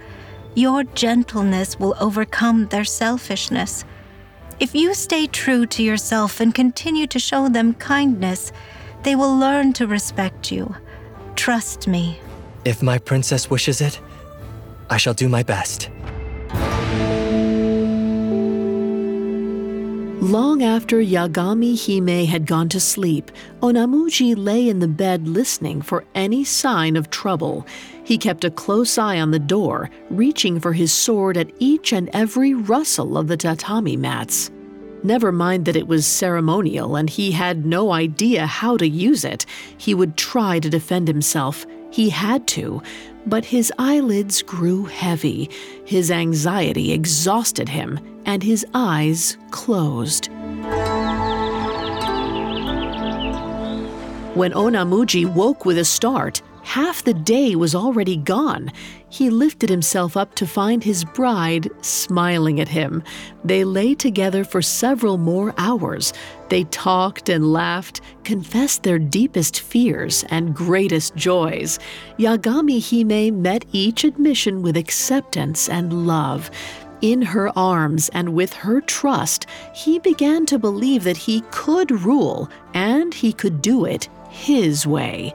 Your 0.55 0.83
gentleness 0.83 1.79
will 1.79 1.95
overcome 2.01 2.67
their 2.67 2.83
selfishness. 2.83 3.85
If 4.59 4.75
you 4.75 4.93
stay 4.93 5.27
true 5.27 5.65
to 5.67 5.83
yourself 5.83 6.41
and 6.41 6.53
continue 6.53 7.07
to 7.07 7.17
show 7.17 7.47
them 7.47 7.75
kindness, 7.75 8.51
they 9.03 9.15
will 9.15 9.37
learn 9.37 9.73
to 9.73 9.87
respect 9.87 10.51
you. 10.51 10.75
Trust 11.35 11.87
me. 11.87 12.19
If 12.65 12.81
my 12.83 12.97
princess 12.97 13.49
wishes 13.49 13.81
it, 13.81 13.99
I 14.89 14.97
shall 14.97 15.13
do 15.13 15.29
my 15.29 15.43
best. 15.43 15.89
Long 20.19 20.61
after 20.61 20.97
Yagami 20.97 21.77
Hime 21.77 22.25
had 22.25 22.45
gone 22.45 22.67
to 22.69 22.79
sleep, 22.81 23.31
Onamuji 23.61 24.35
lay 24.35 24.67
in 24.67 24.79
the 24.79 24.87
bed 24.87 25.25
listening 25.25 25.81
for 25.81 26.03
any 26.15 26.43
sign 26.43 26.97
of 26.97 27.09
trouble. 27.09 27.65
He 28.03 28.17
kept 28.17 28.43
a 28.43 28.51
close 28.51 28.97
eye 28.97 29.21
on 29.21 29.31
the 29.31 29.39
door, 29.39 29.89
reaching 30.09 30.59
for 30.59 30.73
his 30.73 30.91
sword 30.91 31.37
at 31.37 31.51
each 31.59 31.93
and 31.93 32.09
every 32.11 32.53
rustle 32.53 33.17
of 33.17 33.27
the 33.27 33.37
tatami 33.37 33.95
mats. 33.95 34.51
Never 35.07 35.31
mind 35.31 35.63
that 35.63 35.77
it 35.77 35.87
was 35.87 36.05
ceremonial 36.05 36.97
and 36.97 37.09
he 37.09 37.31
had 37.31 37.65
no 37.65 37.93
idea 37.93 38.45
how 38.45 38.75
to 38.75 38.85
use 38.85 39.23
it. 39.23 39.45
He 39.77 39.93
would 39.93 40.17
try 40.17 40.59
to 40.59 40.69
defend 40.69 41.07
himself. 41.07 41.65
He 41.91 42.09
had 42.09 42.45
to, 42.47 42.81
but 43.25 43.45
his 43.45 43.71
eyelids 43.79 44.41
grew 44.41 44.83
heavy. 44.83 45.49
His 45.85 46.11
anxiety 46.11 46.91
exhausted 46.91 47.69
him, 47.69 48.01
and 48.25 48.43
his 48.43 48.65
eyes 48.73 49.37
closed. 49.51 50.27
When 54.35 54.51
Onamuji 54.51 55.25
woke 55.25 55.63
with 55.63 55.77
a 55.77 55.85
start, 55.85 56.41
half 56.67 57.01
the 57.01 57.13
day 57.13 57.55
was 57.55 57.73
already 57.73 58.17
gone. 58.17 58.69
He 59.07 59.29
lifted 59.29 59.69
himself 59.69 60.17
up 60.17 60.35
to 60.35 60.45
find 60.45 60.83
his 60.83 61.05
bride 61.05 61.69
smiling 61.81 62.59
at 62.59 62.67
him. 62.67 63.03
They 63.45 63.63
lay 63.63 63.95
together 63.95 64.43
for 64.43 64.61
several 64.61 65.17
more 65.17 65.53
hours. 65.57 66.11
They 66.49 66.65
talked 66.65 67.29
and 67.29 67.53
laughed, 67.53 68.01
confessed 68.25 68.83
their 68.83 68.99
deepest 68.99 69.61
fears 69.61 70.25
and 70.29 70.53
greatest 70.53 71.15
joys. 71.15 71.79
Yagami 72.19 72.81
Hime 72.83 73.41
met 73.41 73.63
each 73.71 74.03
admission 74.03 74.61
with 74.61 74.75
acceptance 74.75 75.69
and 75.69 76.05
love. 76.05 76.51
In 76.99 77.21
her 77.21 77.57
arms 77.57 78.09
and 78.09 78.33
with 78.33 78.51
her 78.51 78.81
trust, 78.81 79.45
he 79.73 79.99
began 79.99 80.45
to 80.47 80.59
believe 80.59 81.05
that 81.05 81.15
he 81.15 81.41
could 81.49 81.91
rule 81.91 82.49
and 82.73 83.13
he 83.13 83.31
could 83.31 83.61
do 83.61 83.85
it 83.85 84.09
his 84.29 84.85
way. 84.85 85.33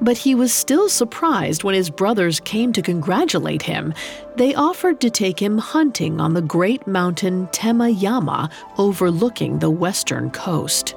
But 0.00 0.18
he 0.18 0.34
was 0.34 0.52
still 0.52 0.88
surprised 0.88 1.64
when 1.64 1.74
his 1.74 1.90
brothers 1.90 2.40
came 2.40 2.72
to 2.72 2.82
congratulate 2.82 3.62
him. 3.62 3.94
They 4.36 4.54
offered 4.54 5.00
to 5.00 5.10
take 5.10 5.40
him 5.40 5.58
hunting 5.58 6.20
on 6.20 6.34
the 6.34 6.42
great 6.42 6.86
mountain 6.86 7.46
Temayama 7.48 8.50
overlooking 8.78 9.58
the 9.58 9.70
western 9.70 10.30
coast. 10.30 10.94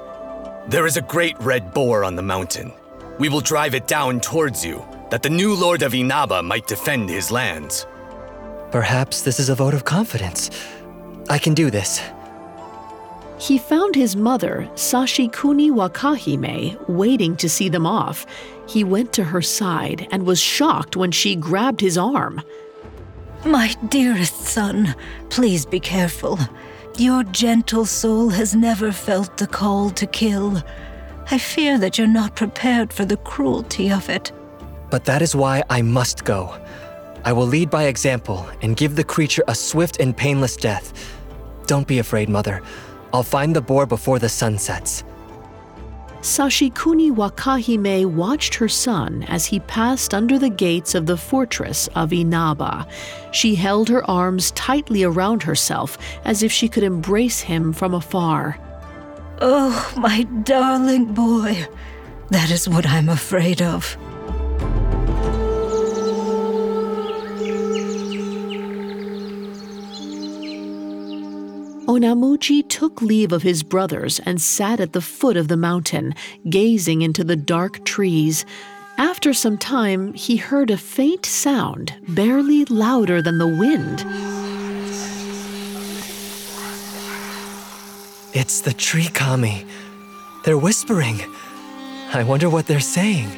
There 0.68 0.86
is 0.86 0.96
a 0.96 1.02
great 1.02 1.38
red 1.40 1.72
boar 1.72 2.04
on 2.04 2.16
the 2.16 2.22
mountain. 2.22 2.72
We 3.18 3.28
will 3.28 3.40
drive 3.40 3.74
it 3.74 3.86
down 3.86 4.20
towards 4.20 4.64
you, 4.64 4.84
that 5.10 5.22
the 5.22 5.30
new 5.30 5.54
lord 5.54 5.82
of 5.82 5.94
Inaba 5.94 6.42
might 6.42 6.66
defend 6.66 7.08
his 7.08 7.30
lands. 7.30 7.86
Perhaps 8.70 9.22
this 9.22 9.40
is 9.40 9.48
a 9.48 9.54
vote 9.54 9.74
of 9.74 9.84
confidence. 9.84 10.50
I 11.30 11.38
can 11.38 11.54
do 11.54 11.70
this. 11.70 12.02
He 13.38 13.56
found 13.56 13.94
his 13.94 14.16
mother, 14.16 14.68
Sashikuni 14.74 15.70
Wakahime, 15.70 16.88
waiting 16.88 17.36
to 17.36 17.48
see 17.48 17.68
them 17.68 17.86
off. 17.86 18.26
He 18.66 18.82
went 18.82 19.12
to 19.12 19.24
her 19.24 19.42
side 19.42 20.08
and 20.10 20.26
was 20.26 20.40
shocked 20.40 20.96
when 20.96 21.12
she 21.12 21.36
grabbed 21.36 21.80
his 21.80 21.96
arm. 21.96 22.42
My 23.44 23.74
dearest 23.88 24.40
son, 24.42 24.94
please 25.30 25.64
be 25.64 25.78
careful. 25.78 26.38
Your 26.96 27.22
gentle 27.22 27.86
soul 27.86 28.30
has 28.30 28.56
never 28.56 28.90
felt 28.90 29.36
the 29.36 29.46
call 29.46 29.90
to 29.90 30.06
kill. 30.06 30.60
I 31.30 31.38
fear 31.38 31.78
that 31.78 31.96
you're 31.96 32.08
not 32.08 32.34
prepared 32.34 32.92
for 32.92 33.04
the 33.04 33.18
cruelty 33.18 33.90
of 33.92 34.08
it. 34.08 34.32
But 34.90 35.04
that 35.04 35.22
is 35.22 35.36
why 35.36 35.62
I 35.70 35.82
must 35.82 36.24
go. 36.24 36.58
I 37.24 37.32
will 37.32 37.46
lead 37.46 37.70
by 37.70 37.84
example 37.84 38.48
and 38.62 38.76
give 38.76 38.96
the 38.96 39.04
creature 39.04 39.44
a 39.46 39.54
swift 39.54 40.00
and 40.00 40.16
painless 40.16 40.56
death. 40.56 40.92
Don't 41.66 41.86
be 41.86 42.00
afraid, 42.00 42.28
Mother. 42.28 42.62
I'll 43.18 43.24
find 43.24 43.56
the 43.56 43.60
boar 43.60 43.84
before 43.84 44.20
the 44.20 44.28
sun 44.28 44.58
sets. 44.58 45.02
Sashikuni 46.20 47.10
Wakahime 47.10 48.06
watched 48.06 48.54
her 48.54 48.68
son 48.68 49.24
as 49.24 49.44
he 49.44 49.58
passed 49.58 50.14
under 50.14 50.38
the 50.38 50.48
gates 50.48 50.94
of 50.94 51.06
the 51.06 51.16
fortress 51.16 51.88
of 51.96 52.12
Inaba. 52.12 52.86
She 53.32 53.56
held 53.56 53.88
her 53.88 54.08
arms 54.08 54.52
tightly 54.52 55.02
around 55.02 55.42
herself 55.42 55.98
as 56.24 56.44
if 56.44 56.52
she 56.52 56.68
could 56.68 56.84
embrace 56.84 57.40
him 57.40 57.72
from 57.72 57.92
afar. 57.92 58.56
Oh, 59.40 59.92
my 59.96 60.22
darling 60.44 61.06
boy. 61.06 61.66
That 62.30 62.52
is 62.52 62.68
what 62.68 62.86
I'm 62.86 63.08
afraid 63.08 63.60
of. 63.62 63.96
Onamuji 71.98 72.68
took 72.68 73.02
leave 73.02 73.32
of 73.32 73.42
his 73.42 73.64
brothers 73.64 74.20
and 74.20 74.40
sat 74.40 74.78
at 74.78 74.92
the 74.92 75.00
foot 75.00 75.36
of 75.36 75.48
the 75.48 75.56
mountain, 75.56 76.14
gazing 76.48 77.02
into 77.02 77.24
the 77.24 77.34
dark 77.34 77.84
trees. 77.84 78.46
After 78.98 79.34
some 79.34 79.58
time, 79.58 80.12
he 80.12 80.36
heard 80.36 80.70
a 80.70 80.76
faint 80.76 81.26
sound, 81.26 81.92
barely 82.06 82.64
louder 82.66 83.20
than 83.20 83.38
the 83.38 83.48
wind. 83.48 84.04
It's 88.32 88.60
the 88.60 88.74
tree 88.74 89.08
kami. 89.08 89.66
They're 90.44 90.56
whispering. 90.56 91.20
I 92.12 92.22
wonder 92.22 92.48
what 92.48 92.68
they're 92.68 92.78
saying. 92.78 93.28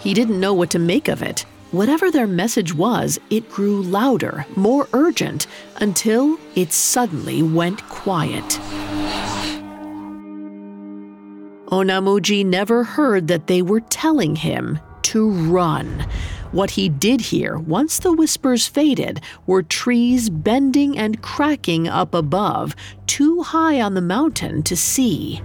He 0.00 0.12
didn't 0.12 0.38
know 0.38 0.52
what 0.52 0.68
to 0.70 0.78
make 0.78 1.08
of 1.08 1.22
it. 1.22 1.46
Whatever 1.72 2.10
their 2.10 2.26
message 2.26 2.74
was, 2.74 3.20
it 3.30 3.48
grew 3.48 3.80
louder, 3.82 4.44
more 4.56 4.88
urgent, 4.92 5.46
until 5.76 6.36
it 6.56 6.72
suddenly 6.72 7.44
went 7.44 7.80
quiet. 7.88 8.58
Onamuji 11.68 12.44
never 12.44 12.82
heard 12.82 13.28
that 13.28 13.46
they 13.46 13.62
were 13.62 13.82
telling 13.82 14.34
him 14.34 14.80
to 15.02 15.30
run. 15.30 16.04
What 16.50 16.70
he 16.70 16.88
did 16.88 17.20
hear, 17.20 17.56
once 17.56 18.00
the 18.00 18.12
whispers 18.12 18.66
faded, 18.66 19.20
were 19.46 19.62
trees 19.62 20.28
bending 20.28 20.98
and 20.98 21.22
cracking 21.22 21.86
up 21.86 22.12
above, 22.14 22.74
too 23.06 23.42
high 23.42 23.80
on 23.80 23.94
the 23.94 24.00
mountain 24.00 24.64
to 24.64 24.76
see. 24.76 25.40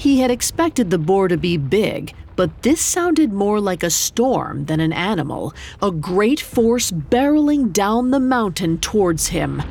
He 0.00 0.20
had 0.20 0.30
expected 0.30 0.88
the 0.88 0.96
boar 0.96 1.28
to 1.28 1.36
be 1.36 1.58
big, 1.58 2.14
but 2.34 2.62
this 2.62 2.80
sounded 2.80 3.34
more 3.34 3.60
like 3.60 3.82
a 3.82 3.90
storm 3.90 4.64
than 4.64 4.80
an 4.80 4.94
animal, 4.94 5.52
a 5.82 5.90
great 5.90 6.40
force 6.40 6.90
barreling 6.90 7.70
down 7.70 8.10
the 8.10 8.18
mountain 8.18 8.78
towards 8.78 9.26
him. 9.26 9.62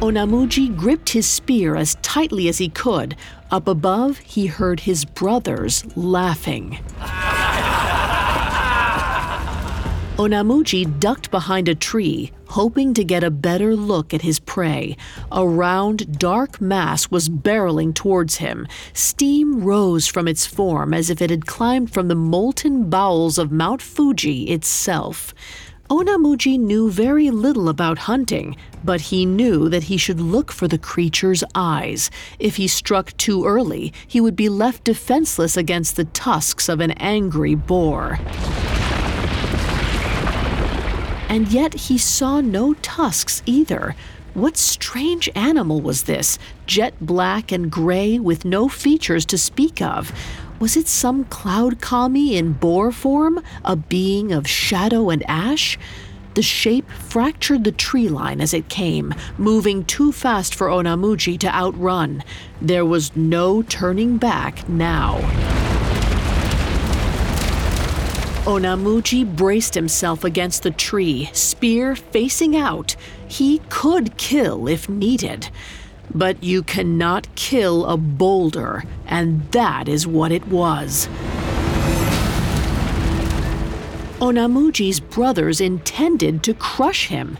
Onamuji 0.00 0.76
gripped 0.76 1.10
his 1.10 1.26
spear 1.28 1.76
as 1.76 1.94
tightly 2.02 2.48
as 2.48 2.58
he 2.58 2.68
could. 2.68 3.14
Up 3.52 3.68
above, 3.68 4.18
he 4.18 4.46
heard 4.46 4.80
his 4.80 5.04
brothers 5.04 5.84
laughing. 5.96 6.80
Onamuji 10.20 11.00
ducked 11.00 11.30
behind 11.30 11.66
a 11.66 11.74
tree, 11.74 12.30
hoping 12.48 12.92
to 12.92 13.02
get 13.02 13.24
a 13.24 13.30
better 13.30 13.74
look 13.74 14.12
at 14.12 14.20
his 14.20 14.38
prey. 14.38 14.94
A 15.32 15.48
round, 15.48 16.18
dark 16.18 16.60
mass 16.60 17.10
was 17.10 17.30
barreling 17.30 17.94
towards 17.94 18.36
him. 18.36 18.68
Steam 18.92 19.64
rose 19.64 20.06
from 20.06 20.28
its 20.28 20.44
form 20.44 20.92
as 20.92 21.08
if 21.08 21.22
it 21.22 21.30
had 21.30 21.46
climbed 21.46 21.90
from 21.90 22.08
the 22.08 22.14
molten 22.14 22.90
bowels 22.90 23.38
of 23.38 23.50
Mount 23.50 23.80
Fuji 23.80 24.50
itself. 24.50 25.32
Onamuji 25.88 26.60
knew 26.60 26.90
very 26.90 27.30
little 27.30 27.70
about 27.70 27.96
hunting, 28.00 28.56
but 28.84 29.00
he 29.00 29.24
knew 29.24 29.70
that 29.70 29.84
he 29.84 29.96
should 29.96 30.20
look 30.20 30.52
for 30.52 30.68
the 30.68 30.76
creature's 30.76 31.42
eyes. 31.54 32.10
If 32.38 32.56
he 32.56 32.68
struck 32.68 33.16
too 33.16 33.46
early, 33.46 33.94
he 34.06 34.20
would 34.20 34.36
be 34.36 34.50
left 34.50 34.84
defenseless 34.84 35.56
against 35.56 35.96
the 35.96 36.04
tusks 36.04 36.68
of 36.68 36.80
an 36.80 36.90
angry 36.90 37.54
boar 37.54 38.18
and 41.30 41.46
yet 41.52 41.72
he 41.72 41.96
saw 41.96 42.40
no 42.40 42.74
tusks 42.74 43.40
either. 43.46 43.94
What 44.34 44.56
strange 44.56 45.30
animal 45.36 45.80
was 45.80 46.02
this, 46.02 46.40
jet 46.66 46.94
black 47.00 47.52
and 47.52 47.70
gray 47.70 48.18
with 48.18 48.44
no 48.44 48.68
features 48.68 49.24
to 49.26 49.38
speak 49.38 49.80
of? 49.80 50.12
Was 50.58 50.76
it 50.76 50.88
some 50.88 51.24
cloud 51.24 51.80
kami 51.80 52.36
in 52.36 52.52
boar 52.54 52.90
form, 52.90 53.42
a 53.64 53.76
being 53.76 54.32
of 54.32 54.48
shadow 54.48 55.08
and 55.08 55.22
ash? 55.28 55.78
The 56.34 56.42
shape 56.42 56.90
fractured 56.90 57.62
the 57.62 57.72
tree 57.72 58.08
line 58.08 58.40
as 58.40 58.52
it 58.52 58.68
came, 58.68 59.14
moving 59.38 59.84
too 59.84 60.10
fast 60.10 60.54
for 60.54 60.66
Onamuji 60.66 61.38
to 61.40 61.54
outrun. 61.54 62.24
There 62.60 62.84
was 62.84 63.14
no 63.14 63.62
turning 63.62 64.16
back 64.16 64.68
now. 64.68 65.69
Onamuji 68.44 69.36
braced 69.36 69.74
himself 69.74 70.24
against 70.24 70.62
the 70.62 70.70
tree, 70.70 71.28
spear 71.34 71.94
facing 71.94 72.56
out. 72.56 72.96
He 73.28 73.60
could 73.68 74.16
kill 74.16 74.66
if 74.66 74.88
needed. 74.88 75.50
But 76.14 76.42
you 76.42 76.62
cannot 76.62 77.32
kill 77.34 77.84
a 77.84 77.98
boulder, 77.98 78.84
and 79.06 79.42
that 79.52 79.88
is 79.88 80.06
what 80.06 80.32
it 80.32 80.48
was. 80.48 81.06
Onamuji's 84.20 85.00
brothers 85.00 85.60
intended 85.60 86.42
to 86.44 86.54
crush 86.54 87.08
him. 87.08 87.36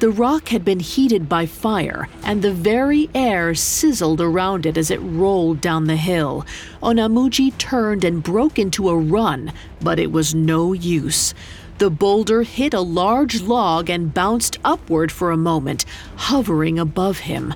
The 0.00 0.10
rock 0.10 0.50
had 0.50 0.64
been 0.64 0.78
heated 0.78 1.28
by 1.28 1.46
fire, 1.46 2.08
and 2.22 2.40
the 2.40 2.52
very 2.52 3.10
air 3.16 3.52
sizzled 3.56 4.20
around 4.20 4.64
it 4.64 4.78
as 4.78 4.92
it 4.92 5.00
rolled 5.00 5.60
down 5.60 5.86
the 5.86 5.96
hill. 5.96 6.46
Onamuji 6.80 7.58
turned 7.58 8.04
and 8.04 8.22
broke 8.22 8.60
into 8.60 8.90
a 8.90 8.96
run, 8.96 9.52
but 9.80 9.98
it 9.98 10.12
was 10.12 10.36
no 10.36 10.72
use. 10.72 11.34
The 11.78 11.90
boulder 11.90 12.44
hit 12.44 12.74
a 12.74 12.80
large 12.80 13.40
log 13.42 13.90
and 13.90 14.14
bounced 14.14 14.58
upward 14.64 15.10
for 15.10 15.32
a 15.32 15.36
moment, 15.36 15.84
hovering 16.14 16.78
above 16.78 17.18
him. 17.18 17.52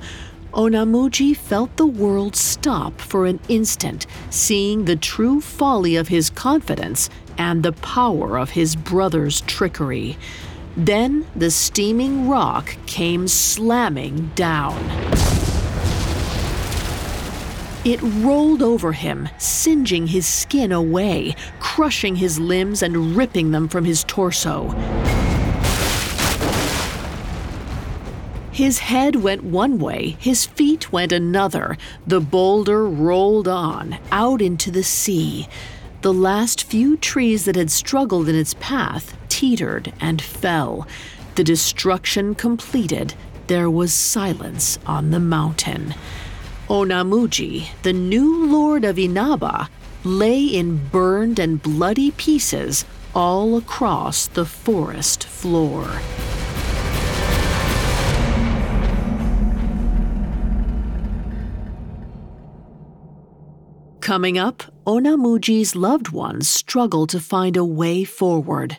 Onamuji 0.53 1.37
felt 1.37 1.77
the 1.77 1.87
world 1.87 2.35
stop 2.35 3.01
for 3.01 3.25
an 3.27 3.39
instant, 3.49 4.09
seeing 4.31 4.85
the 4.85 4.97
true 4.97 5.41
folly 5.41 5.95
of 5.95 6.09
his 6.09 6.29
confidence 6.29 7.09
and 7.39 7.63
the 7.63 7.73
power 7.73 8.37
of 8.37 8.51
his 8.51 8.75
brother's 8.75 9.43
trickery. 9.43 10.19
Then 10.77 11.27
the 11.37 11.51
steaming 11.51 12.29
rock 12.29 12.77
came 12.87 13.29
slamming 13.29 14.31
down. 14.35 14.79
It 17.85 18.01
rolled 18.01 18.63
over 18.63 18.93
him, 18.93 19.29
singeing 19.39 20.07
his 20.07 20.27
skin 20.27 20.73
away, 20.73 21.35
crushing 21.61 22.17
his 22.17 22.39
limbs 22.39 22.83
and 22.83 23.17
ripping 23.17 23.51
them 23.51 23.69
from 23.69 23.85
his 23.85 24.05
torso. 24.05 24.71
His 28.51 28.79
head 28.79 29.17
went 29.17 29.45
one 29.45 29.79
way, 29.79 30.17
his 30.21 30.47
feet 30.47 30.93
went 30.93 31.11
another. 31.11 31.77
The 32.07 32.21
boulder 32.21 32.87
rolled 32.87 33.49
on, 33.49 33.99
out 34.11 34.41
into 34.41 34.71
the 34.71 34.85
sea. 34.85 35.49
The 36.03 36.13
last 36.13 36.65
few 36.65 36.97
trees 36.97 37.45
that 37.47 37.57
had 37.57 37.71
struggled 37.71 38.29
in 38.29 38.37
its 38.37 38.55
path 38.55 39.17
teetered 39.43 39.93
and 40.01 40.23
fell. 40.23 40.87
The 41.35 41.43
destruction 41.43 42.37
completed, 42.37 43.13
there 43.49 43.69
was 43.69 43.93
silence 43.93 44.79
on 44.87 45.11
the 45.11 45.19
mountain. 45.19 45.97
Onamuji, 46.69 47.67
the 47.83 47.93
new 47.93 48.47
lord 48.47 48.85
of 48.85 49.01
Inaba, 49.01 49.69
lay 50.05 50.45
in 50.45 50.77
burned 50.93 51.41
and 51.41 51.61
bloody 51.61 52.13
pieces 52.13 52.85
all 53.17 53.57
across 53.57 54.29
the 54.29 54.47
forest 54.47 55.25
floor. 55.25 55.91
Coming 64.01 64.39
up, 64.39 64.63
Onamuji's 64.87 65.75
loved 65.75 66.11
ones 66.11 66.49
struggle 66.49 67.09
to 67.09 67.19
find 67.19 67.57
a 67.57 67.65
way 67.65 68.05
forward. 68.05 68.79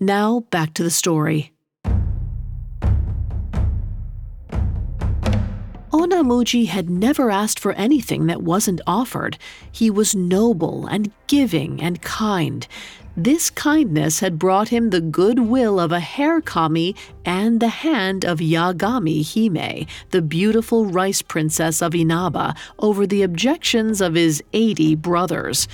Now, 0.00 0.44
back 0.50 0.74
to 0.74 0.84
the 0.84 0.90
story. 0.90 1.52
Onamuji 5.90 6.66
had 6.66 6.88
never 6.88 7.30
asked 7.30 7.58
for 7.58 7.72
anything 7.72 8.26
that 8.26 8.42
wasn't 8.42 8.80
offered. 8.86 9.38
He 9.72 9.90
was 9.90 10.14
noble 10.14 10.86
and 10.86 11.10
giving 11.26 11.82
and 11.82 12.00
kind. 12.00 12.68
This 13.16 13.50
kindness 13.50 14.20
had 14.20 14.38
brought 14.38 14.68
him 14.68 14.90
the 14.90 15.00
goodwill 15.00 15.80
of 15.80 15.90
a 15.90 15.98
hare 15.98 16.40
kami 16.40 16.94
and 17.24 17.58
the 17.58 17.68
hand 17.68 18.24
of 18.24 18.38
Yagami 18.38 19.24
Hime, 19.24 19.88
the 20.10 20.22
beautiful 20.22 20.86
rice 20.86 21.22
princess 21.22 21.82
of 21.82 21.96
Inaba, 21.96 22.54
over 22.78 23.04
the 23.04 23.22
objections 23.22 24.00
of 24.00 24.14
his 24.14 24.40
80 24.52 24.94
brothers. 24.94 25.66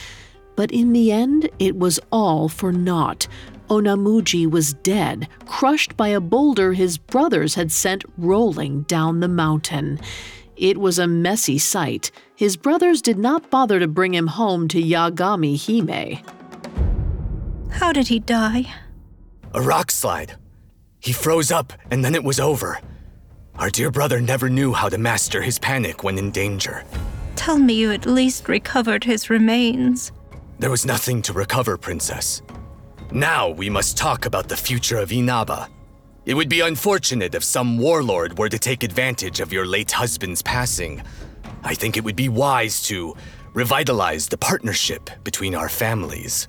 But 0.57 0.71
in 0.71 0.95
the 0.95 1.13
end, 1.13 1.51
it 1.59 1.77
was 1.77 2.01
all 2.11 2.49
for 2.49 2.73
naught. 2.73 3.29
Onamuji 3.69 4.51
was 4.51 4.75
dead, 4.75 5.29
crushed 5.47 5.97
by 5.97 6.09
a 6.09 6.21
boulder 6.21 6.73
his 6.73 6.99
brothers 6.99 7.55
had 7.55 7.73
sent 7.73 8.05
rolling 8.19 8.83
down 8.83 9.21
the 9.21 9.29
mountain. 9.29 10.01
It 10.57 10.79
was 10.79 10.99
a 10.99 11.07
messy 11.07 11.59
sight. 11.59 12.11
His 12.37 12.57
brothers 12.57 13.03
did 13.03 13.19
not 13.19 13.51
bother 13.51 13.81
to 13.81 13.89
bring 13.89 14.15
him 14.15 14.29
home 14.29 14.69
to 14.69 14.83
Yagami 14.83 15.57
Hime. 15.57 16.23
How 17.71 17.93
did 17.93 18.09
he 18.09 18.21
die? 18.21 18.73
A 19.53 19.61
rock 19.61 19.91
slide. 19.91 20.35
He 21.01 21.13
froze 21.13 21.51
up, 21.51 21.73
and 21.91 22.05
then 22.05 22.15
it 22.15 22.25
was 22.25 22.39
over. 22.39 22.81
Our 23.57 23.71
dear 23.71 23.91
brother 23.91 24.21
never 24.21 24.49
knew 24.49 24.73
how 24.73 24.89
to 24.89 24.99
master 24.99 25.43
his 25.43 25.59
panic 25.59 26.03
when 26.03 26.19
in 26.19 26.31
danger. 26.31 26.85
Tell 27.37 27.59
me 27.59 27.75
you 27.75 27.93
at 27.93 28.07
least 28.07 28.49
recovered 28.49 29.05
his 29.05 29.31
remains. 29.31 30.13
There 30.59 30.71
was 30.71 30.87
nothing 30.87 31.21
to 31.23 31.33
recover, 31.33 31.77
Princess. 31.77 32.43
Now 33.15 33.49
we 33.49 33.71
must 33.71 33.97
talk 33.97 34.27
about 34.27 34.49
the 34.49 34.57
future 34.57 34.97
of 34.97 35.13
Inaba. 35.13 35.69
It 36.27 36.35
would 36.35 36.49
be 36.49 36.63
unfortunate 36.63 37.37
if 37.37 37.45
some 37.45 37.79
warlord 37.79 38.37
were 38.37 38.49
to 38.49 38.59
take 38.59 38.83
advantage 38.83 39.39
of 39.39 39.53
your 39.53 39.65
late 39.65 39.93
husband's 39.93 40.43
passing. 40.43 41.01
I 41.63 41.75
think 41.75 41.97
it 41.97 42.03
would 42.03 42.17
be 42.17 42.29
wise 42.29 42.83
to 42.89 43.15
revitalize 43.53 44.27
the 44.27 44.37
partnership 44.37 45.11
between 45.23 45.55
our 45.55 45.69
families. 45.69 46.49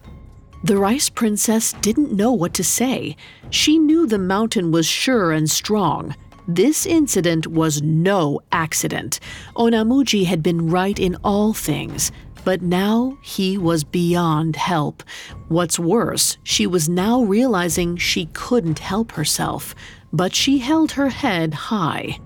The 0.64 0.78
Rice 0.78 1.08
Princess 1.08 1.74
didn't 1.82 2.14
know 2.14 2.32
what 2.32 2.56
to 2.56 2.64
say. 2.64 3.16
She 3.52 3.78
knew 3.78 4.08
the 4.08 4.18
mountain 4.18 4.72
was 4.72 4.88
sure 4.88 5.34
and 5.34 5.48
strong. 5.48 6.16
This 6.48 6.88
incident 6.88 7.46
was 7.46 7.84
no 7.84 8.40
accident. 8.52 9.20
Onamuji 9.56 10.26
had 10.26 10.42
been 10.42 10.72
right 10.72 10.98
in 10.98 11.16
all 11.24 11.54
things. 11.54 12.12
But 12.46 12.62
now 12.62 13.18
he 13.22 13.58
was 13.58 13.84
beyond 13.84 14.56
help. 14.56 15.04
What's 15.48 15.80
worse, 15.80 16.38
she 16.44 16.68
was 16.68 16.88
now 16.88 17.24
realizing 17.24 17.98
she 17.98 18.28
couldn't 18.28 18.80
help 18.80 19.12
herself, 19.14 19.74
but 20.14 20.34
she 20.34 20.60
held 20.60 20.92
her 20.92 21.10
head 21.10 21.54
high. 21.56 22.20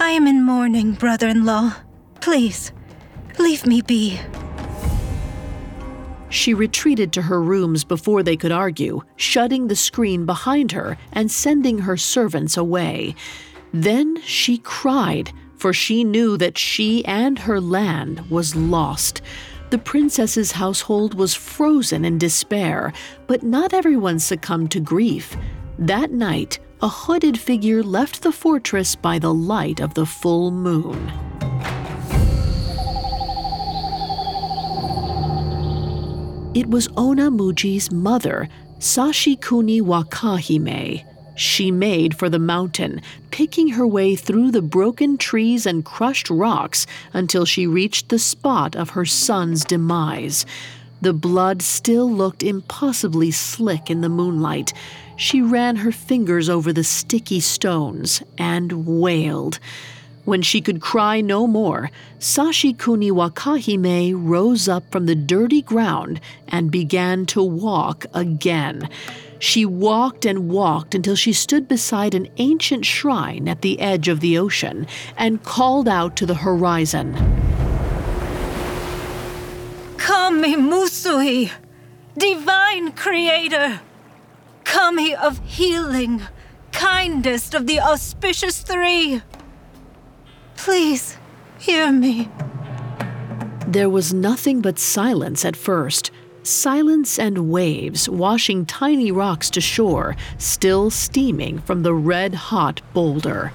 I 0.00 0.10
am 0.10 0.26
in 0.26 0.44
mourning, 0.44 0.92
brother 0.92 1.28
in 1.28 1.44
law. 1.44 1.74
Please, 2.20 2.72
leave 3.38 3.66
me 3.66 3.82
be. 3.82 4.20
She 6.28 6.54
retreated 6.54 7.12
to 7.12 7.22
her 7.22 7.42
rooms 7.42 7.84
before 7.84 8.22
they 8.22 8.36
could 8.36 8.52
argue, 8.52 9.02
shutting 9.16 9.66
the 9.66 9.76
screen 9.76 10.24
behind 10.24 10.72
her 10.72 10.96
and 11.12 11.30
sending 11.30 11.80
her 11.80 11.96
servants 11.96 12.56
away. 12.56 13.14
Then 13.74 14.20
she 14.22 14.58
cried, 14.58 15.32
for 15.62 15.72
she 15.72 16.02
knew 16.02 16.36
that 16.36 16.58
she 16.58 17.04
and 17.04 17.38
her 17.38 17.60
land 17.60 18.18
was 18.28 18.56
lost. 18.56 19.22
The 19.70 19.78
princess's 19.78 20.50
household 20.50 21.14
was 21.14 21.36
frozen 21.36 22.04
in 22.04 22.18
despair, 22.18 22.92
but 23.28 23.44
not 23.44 23.72
everyone 23.72 24.18
succumbed 24.18 24.72
to 24.72 24.80
grief. 24.80 25.36
That 25.78 26.10
night, 26.10 26.58
a 26.80 26.88
hooded 26.88 27.38
figure 27.38 27.80
left 27.80 28.22
the 28.22 28.32
fortress 28.32 28.96
by 28.96 29.20
the 29.20 29.32
light 29.32 29.78
of 29.78 29.94
the 29.94 30.04
full 30.04 30.50
moon. 30.50 30.98
It 36.54 36.68
was 36.68 36.88
Onamuji's 36.88 37.92
mother, 37.92 38.48
Sashikuni 38.80 39.80
Wakahime. 39.80 41.11
She 41.34 41.70
made 41.70 42.16
for 42.16 42.28
the 42.28 42.38
mountain, 42.38 43.00
picking 43.30 43.68
her 43.68 43.86
way 43.86 44.14
through 44.16 44.50
the 44.50 44.62
broken 44.62 45.16
trees 45.16 45.66
and 45.66 45.84
crushed 45.84 46.28
rocks 46.28 46.86
until 47.12 47.44
she 47.44 47.66
reached 47.66 48.08
the 48.08 48.18
spot 48.18 48.76
of 48.76 48.90
her 48.90 49.04
son's 49.04 49.64
demise. 49.64 50.44
The 51.00 51.12
blood 51.12 51.62
still 51.62 52.10
looked 52.10 52.42
impossibly 52.42 53.30
slick 53.30 53.90
in 53.90 54.02
the 54.02 54.08
moonlight. 54.08 54.72
She 55.16 55.42
ran 55.42 55.76
her 55.76 55.92
fingers 55.92 56.48
over 56.48 56.72
the 56.72 56.84
sticky 56.84 57.40
stones 57.40 58.22
and 58.38 58.86
wailed. 58.86 59.58
When 60.24 60.42
she 60.42 60.60
could 60.60 60.80
cry 60.80 61.20
no 61.20 61.48
more, 61.48 61.90
Sashikuni 62.20 63.10
Wakahime 63.10 64.14
rose 64.16 64.68
up 64.68 64.88
from 64.92 65.06
the 65.06 65.16
dirty 65.16 65.62
ground 65.62 66.20
and 66.46 66.70
began 66.70 67.26
to 67.26 67.42
walk 67.42 68.06
again. 68.14 68.88
She 69.42 69.66
walked 69.66 70.24
and 70.24 70.48
walked 70.48 70.94
until 70.94 71.16
she 71.16 71.32
stood 71.32 71.66
beside 71.66 72.14
an 72.14 72.28
ancient 72.36 72.86
shrine 72.86 73.48
at 73.48 73.60
the 73.60 73.80
edge 73.80 74.06
of 74.06 74.20
the 74.20 74.38
ocean 74.38 74.86
and 75.16 75.42
called 75.42 75.88
out 75.88 76.14
to 76.18 76.26
the 76.26 76.36
horizon. 76.36 77.12
Kami 79.96 80.54
Musuhi, 80.54 81.50
divine 82.16 82.92
creator! 82.92 83.80
Kami 84.62 85.12
of 85.12 85.40
healing, 85.44 86.22
kindest 86.70 87.52
of 87.52 87.66
the 87.66 87.80
auspicious 87.80 88.60
three. 88.60 89.22
Please, 90.54 91.18
hear 91.58 91.90
me. 91.90 92.28
There 93.66 93.90
was 93.90 94.14
nothing 94.14 94.60
but 94.60 94.78
silence 94.78 95.44
at 95.44 95.56
first. 95.56 96.12
Silence 96.42 97.20
and 97.20 97.50
waves 97.50 98.08
washing 98.08 98.66
tiny 98.66 99.12
rocks 99.12 99.48
to 99.50 99.60
shore, 99.60 100.16
still 100.38 100.90
steaming 100.90 101.60
from 101.60 101.82
the 101.82 101.94
red 101.94 102.34
hot 102.34 102.80
boulder. 102.92 103.52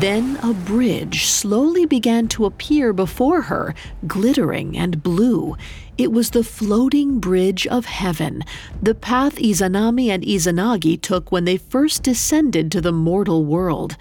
Then 0.00 0.38
a 0.42 0.54
bridge 0.54 1.26
slowly 1.26 1.84
began 1.84 2.28
to 2.28 2.46
appear 2.46 2.92
before 2.92 3.42
her, 3.42 3.74
glittering 4.06 4.76
and 4.76 5.02
blue. 5.02 5.56
It 5.96 6.10
was 6.10 6.30
the 6.30 6.42
floating 6.42 7.20
bridge 7.20 7.66
of 7.66 7.84
heaven, 7.84 8.42
the 8.82 8.94
path 8.94 9.36
Izanami 9.36 10.08
and 10.08 10.24
Izanagi 10.24 11.00
took 11.00 11.30
when 11.30 11.44
they 11.44 11.58
first 11.58 12.02
descended 12.02 12.72
to 12.72 12.80
the 12.80 12.92
mortal 12.92 13.44
world. 13.44 13.96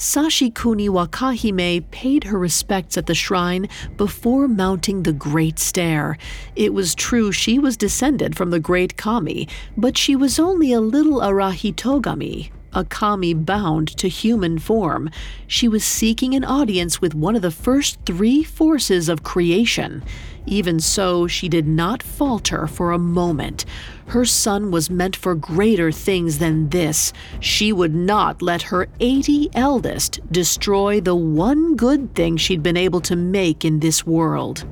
Sashikuni 0.00 0.88
Wakahime 0.88 1.84
paid 1.90 2.24
her 2.24 2.38
respects 2.38 2.96
at 2.96 3.04
the 3.04 3.14
shrine 3.14 3.68
before 3.98 4.48
mounting 4.48 5.02
the 5.02 5.12
Great 5.12 5.58
Stair. 5.58 6.16
It 6.56 6.72
was 6.72 6.94
true 6.94 7.32
she 7.32 7.58
was 7.58 7.76
descended 7.76 8.34
from 8.34 8.48
the 8.48 8.60
Great 8.60 8.96
Kami, 8.96 9.46
but 9.76 9.98
she 9.98 10.16
was 10.16 10.38
only 10.38 10.72
a 10.72 10.80
little 10.80 11.20
Arahitogami, 11.20 12.50
a 12.72 12.84
kami 12.84 13.34
bound 13.34 13.88
to 13.98 14.08
human 14.08 14.58
form. 14.58 15.10
She 15.46 15.68
was 15.68 15.84
seeking 15.84 16.34
an 16.34 16.44
audience 16.44 17.02
with 17.02 17.14
one 17.14 17.36
of 17.36 17.42
the 17.42 17.50
first 17.50 17.98
three 18.06 18.42
forces 18.42 19.10
of 19.10 19.22
creation. 19.22 20.02
Even 20.46 20.80
so, 20.80 21.26
she 21.26 21.46
did 21.46 21.68
not 21.68 22.02
falter 22.02 22.66
for 22.66 22.90
a 22.90 22.98
moment. 22.98 23.66
Her 24.10 24.24
son 24.24 24.72
was 24.72 24.90
meant 24.90 25.14
for 25.14 25.36
greater 25.36 25.92
things 25.92 26.38
than 26.38 26.68
this. 26.70 27.12
She 27.38 27.72
would 27.72 27.94
not 27.94 28.42
let 28.42 28.60
her 28.62 28.88
80 28.98 29.50
eldest 29.54 30.18
destroy 30.32 31.00
the 31.00 31.14
one 31.14 31.76
good 31.76 32.12
thing 32.16 32.36
she'd 32.36 32.60
been 32.60 32.76
able 32.76 33.00
to 33.02 33.14
make 33.14 33.64
in 33.64 33.78
this 33.78 34.04
world. 34.04 34.64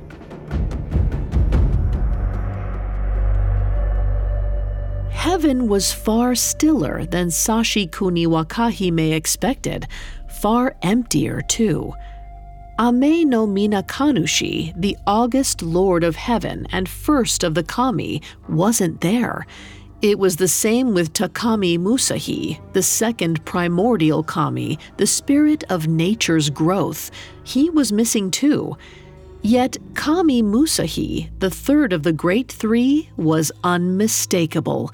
Heaven 5.09 5.69
was 5.69 5.93
far 5.93 6.35
stiller 6.35 7.05
than 7.05 7.29
Sashikuni 7.29 8.27
Wakahime 8.27 9.13
expected, 9.13 9.87
far 10.41 10.75
emptier 10.81 11.39
too. 11.47 11.93
Ame 12.79 13.27
no 13.27 13.45
Minakanushi, 13.45 14.73
the 14.79 14.95
august 15.05 15.61
lord 15.61 16.01
of 16.01 16.15
heaven 16.15 16.65
and 16.71 16.87
first 16.87 17.43
of 17.43 17.53
the 17.53 17.63
kami, 17.63 18.21
wasn't 18.47 19.01
there. 19.01 19.45
It 20.01 20.17
was 20.17 20.37
the 20.37 20.47
same 20.47 20.93
with 20.93 21.11
Takami 21.11 21.77
Musuhi, 21.77 22.57
the 22.71 22.81
second 22.81 23.43
primordial 23.43 24.23
kami, 24.23 24.79
the 24.95 25.07
spirit 25.07 25.65
of 25.69 25.89
nature's 25.89 26.49
growth. 26.49 27.11
He 27.43 27.69
was 27.69 27.91
missing 27.91 28.31
too. 28.31 28.77
Yet 29.41 29.75
Kami 29.93 30.41
Musuhi, 30.41 31.29
the 31.39 31.49
third 31.49 31.91
of 31.91 32.03
the 32.03 32.13
great 32.13 32.49
three, 32.49 33.09
was 33.17 33.51
unmistakable. 33.61 34.93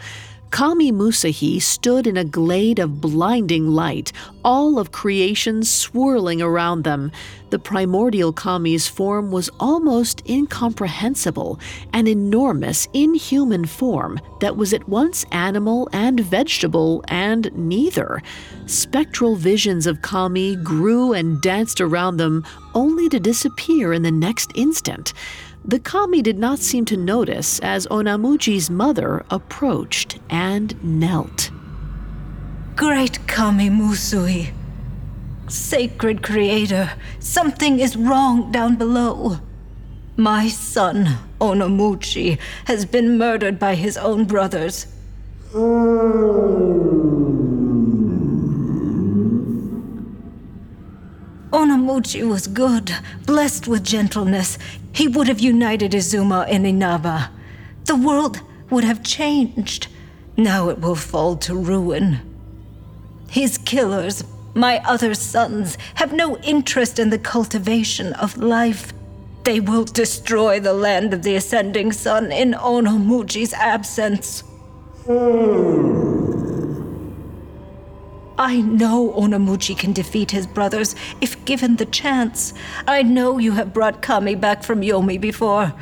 Kami 0.56 0.90
Musuhi 0.90 1.62
stood 1.62 2.08
in 2.08 2.16
a 2.16 2.24
glade 2.24 2.80
of 2.80 3.02
blinding 3.02 3.68
light, 3.68 4.14
all 4.42 4.80
of 4.80 4.94
creation 4.94 5.66
swirling 5.66 6.42
around 6.42 6.86
them. 6.86 7.12
The 7.50 7.60
primordial 7.60 8.32
Kami's 8.32 8.88
form 8.88 9.34
was 9.34 9.50
almost 9.60 10.22
incomprehensible, 10.30 11.60
an 11.92 12.08
enormous, 12.08 12.88
inhuman 12.94 13.66
form 13.66 14.18
that 14.40 14.56
was 14.56 14.72
at 14.74 14.88
once 14.88 15.26
animal 15.34 15.90
and 15.92 16.22
vegetable 16.22 17.04
and 17.10 17.52
neither. 17.54 18.24
Spectral 18.66 19.36
visions 19.36 19.86
of 19.86 20.02
Kami 20.02 20.56
grew 20.56 21.12
and 21.12 21.42
danced 21.42 21.82
around 21.82 22.16
them, 22.16 22.46
only 22.74 23.10
to 23.10 23.20
disappear 23.20 23.92
in 23.92 24.04
the 24.04 24.12
next 24.12 24.54
instant. 24.56 25.12
The 25.68 25.80
kami 25.80 26.22
did 26.22 26.38
not 26.38 26.60
seem 26.60 26.86
to 26.86 26.96
notice 26.96 27.58
as 27.58 27.88
Onamuji's 27.88 28.70
mother 28.70 29.26
approached 29.32 30.20
and 30.30 30.76
knelt. 30.84 31.50
Great 32.76 33.28
Kami 33.28 33.72
Musuhi, 33.72 34.54
sacred 35.48 36.22
creator, 36.22 36.92
something 37.20 37.80
is 37.80 37.96
wrong 37.96 38.52
down 38.52 38.76
below. 38.76 39.40
My 40.16 40.50
son, 40.50 41.18
Onamuji, 41.42 42.38
has 42.66 42.86
been 42.86 43.18
murdered 43.18 43.58
by 43.58 43.74
his 43.74 43.98
own 43.98 44.26
brothers. 44.26 44.86
Onamuchi 51.52 52.28
was 52.28 52.46
good, 52.46 52.92
blessed 53.26 53.68
with 53.68 53.84
gentleness. 53.84 54.60
He 54.96 55.10
would 55.10 55.28
have 55.28 55.42
united 55.42 55.92
Izumo 55.92 56.46
and 56.48 56.66
Inaba. 56.66 57.30
The 57.84 57.98
world 57.98 58.40
would 58.70 58.86
have 58.86 59.04
changed. 59.04 59.88
Now 60.38 60.70
it 60.70 60.80
will 60.80 60.96
fall 60.96 61.36
to 61.38 61.54
ruin. 61.54 62.22
His 63.30 63.58
killers, 63.58 64.24
my 64.54 64.82
other 64.86 65.14
sons, 65.14 65.78
have 65.96 66.14
no 66.14 66.38
interest 66.38 66.98
in 66.98 67.10
the 67.10 67.20
cultivation 67.20 68.14
of 68.14 68.38
life. 68.38 68.94
They 69.44 69.60
will 69.60 69.84
destroy 69.84 70.62
the 70.62 70.74
land 70.74 71.14
of 71.14 71.24
the 71.24 71.36
ascending 71.36 71.92
sun 71.92 72.32
in 72.32 72.54
Onamuji's 72.54 73.52
absence. 73.54 74.46
Hmm. 75.06 76.65
I 78.38 78.60
know 78.60 79.14
Onamuji 79.14 79.78
can 79.78 79.94
defeat 79.94 80.32
his 80.32 80.46
brothers 80.46 80.96
if 81.22 81.44
given 81.46 81.78
the 81.78 81.86
chance. 81.86 82.54
I 82.88 83.02
know 83.02 83.38
you 83.38 83.54
have 83.54 83.74
brought 83.74 84.02
Kami 84.02 84.36
back 84.36 84.64
from 84.64 84.82
Yomi 84.82 85.20
before. 85.20 85.74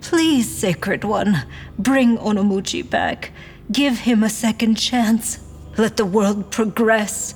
Please, 0.00 0.48
Sacred 0.48 1.04
One, 1.04 1.44
bring 1.78 2.18
Onamuji 2.18 2.88
back. 2.88 3.30
Give 3.70 4.00
him 4.00 4.24
a 4.24 4.28
second 4.30 4.74
chance. 4.74 5.38
Let 5.76 5.96
the 5.96 6.04
world 6.04 6.50
progress. 6.50 7.34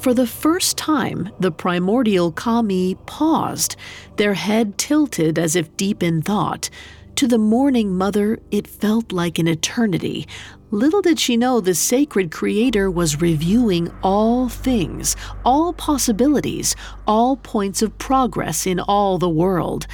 For 0.00 0.14
the 0.14 0.26
first 0.26 0.76
time, 0.76 1.30
the 1.38 1.52
primordial 1.52 2.32
kami 2.32 2.96
paused, 3.06 3.76
their 4.16 4.34
head 4.34 4.78
tilted 4.78 5.38
as 5.38 5.54
if 5.54 5.76
deep 5.76 6.02
in 6.02 6.22
thought. 6.22 6.70
To 7.16 7.26
the 7.26 7.38
mourning 7.38 7.96
mother, 7.96 8.38
it 8.50 8.66
felt 8.66 9.10
like 9.10 9.38
an 9.38 9.48
eternity. 9.48 10.28
Little 10.70 11.00
did 11.00 11.18
she 11.18 11.38
know 11.38 11.62
the 11.62 11.74
sacred 11.74 12.30
creator 12.30 12.90
was 12.90 13.22
reviewing 13.22 13.90
all 14.02 14.50
things, 14.50 15.16
all 15.42 15.72
possibilities, 15.72 16.76
all 17.06 17.38
points 17.38 17.80
of 17.80 17.96
progress 17.96 18.66
in 18.66 18.78
all 18.80 19.16
the 19.16 19.30
world. 19.30 19.86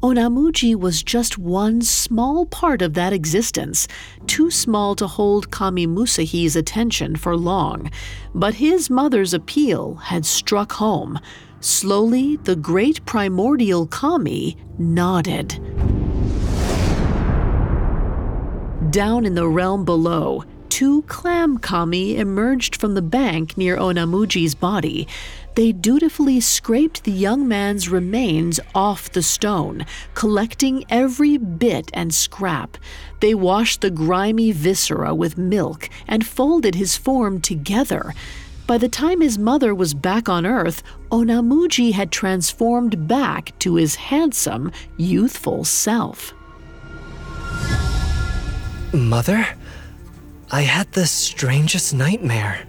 Onamuji 0.00 0.76
was 0.76 1.02
just 1.02 1.38
one 1.38 1.82
small 1.82 2.46
part 2.46 2.82
of 2.82 2.94
that 2.94 3.12
existence, 3.12 3.88
too 4.28 4.48
small 4.48 4.94
to 4.94 5.08
hold 5.08 5.50
Kami 5.50 5.88
Musuhi's 5.88 6.54
attention 6.54 7.16
for 7.16 7.36
long. 7.36 7.90
But 8.32 8.54
his 8.54 8.88
mother's 8.88 9.34
appeal 9.34 9.96
had 9.96 10.24
struck 10.24 10.70
home. 10.74 11.18
Slowly, 11.58 12.36
the 12.36 12.54
great 12.54 13.04
primordial 13.06 13.88
Kami 13.88 14.56
nodded. 14.78 15.58
Down 18.90 19.24
in 19.24 19.36
the 19.36 19.46
realm 19.46 19.84
below, 19.84 20.42
two 20.68 21.02
clam 21.02 21.58
kami 21.58 22.16
emerged 22.16 22.74
from 22.74 22.94
the 22.94 23.02
bank 23.02 23.56
near 23.56 23.76
Onamuji's 23.76 24.56
body. 24.56 25.06
They 25.54 25.70
dutifully 25.70 26.40
scraped 26.40 27.04
the 27.04 27.12
young 27.12 27.46
man's 27.46 27.88
remains 27.88 28.58
off 28.74 29.12
the 29.12 29.22
stone, 29.22 29.86
collecting 30.14 30.84
every 30.88 31.36
bit 31.36 31.90
and 31.94 32.12
scrap. 32.12 32.78
They 33.20 33.32
washed 33.32 33.80
the 33.80 33.90
grimy 33.90 34.50
viscera 34.50 35.14
with 35.14 35.38
milk 35.38 35.88
and 36.08 36.26
folded 36.26 36.74
his 36.74 36.96
form 36.96 37.40
together. 37.40 38.12
By 38.66 38.78
the 38.78 38.88
time 38.88 39.20
his 39.20 39.38
mother 39.38 39.72
was 39.72 39.94
back 39.94 40.28
on 40.28 40.44
Earth, 40.44 40.82
Onamuji 41.12 41.92
had 41.92 42.10
transformed 42.10 43.06
back 43.06 43.56
to 43.60 43.76
his 43.76 43.94
handsome, 43.96 44.72
youthful 44.96 45.62
self. 45.62 46.34
Mother? 48.92 49.46
I 50.50 50.62
had 50.62 50.90
the 50.92 51.06
strangest 51.06 51.94
nightmare. 51.94 52.60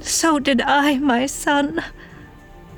So 0.00 0.38
did 0.38 0.60
I, 0.60 0.98
my 0.98 1.26
son. 1.26 1.82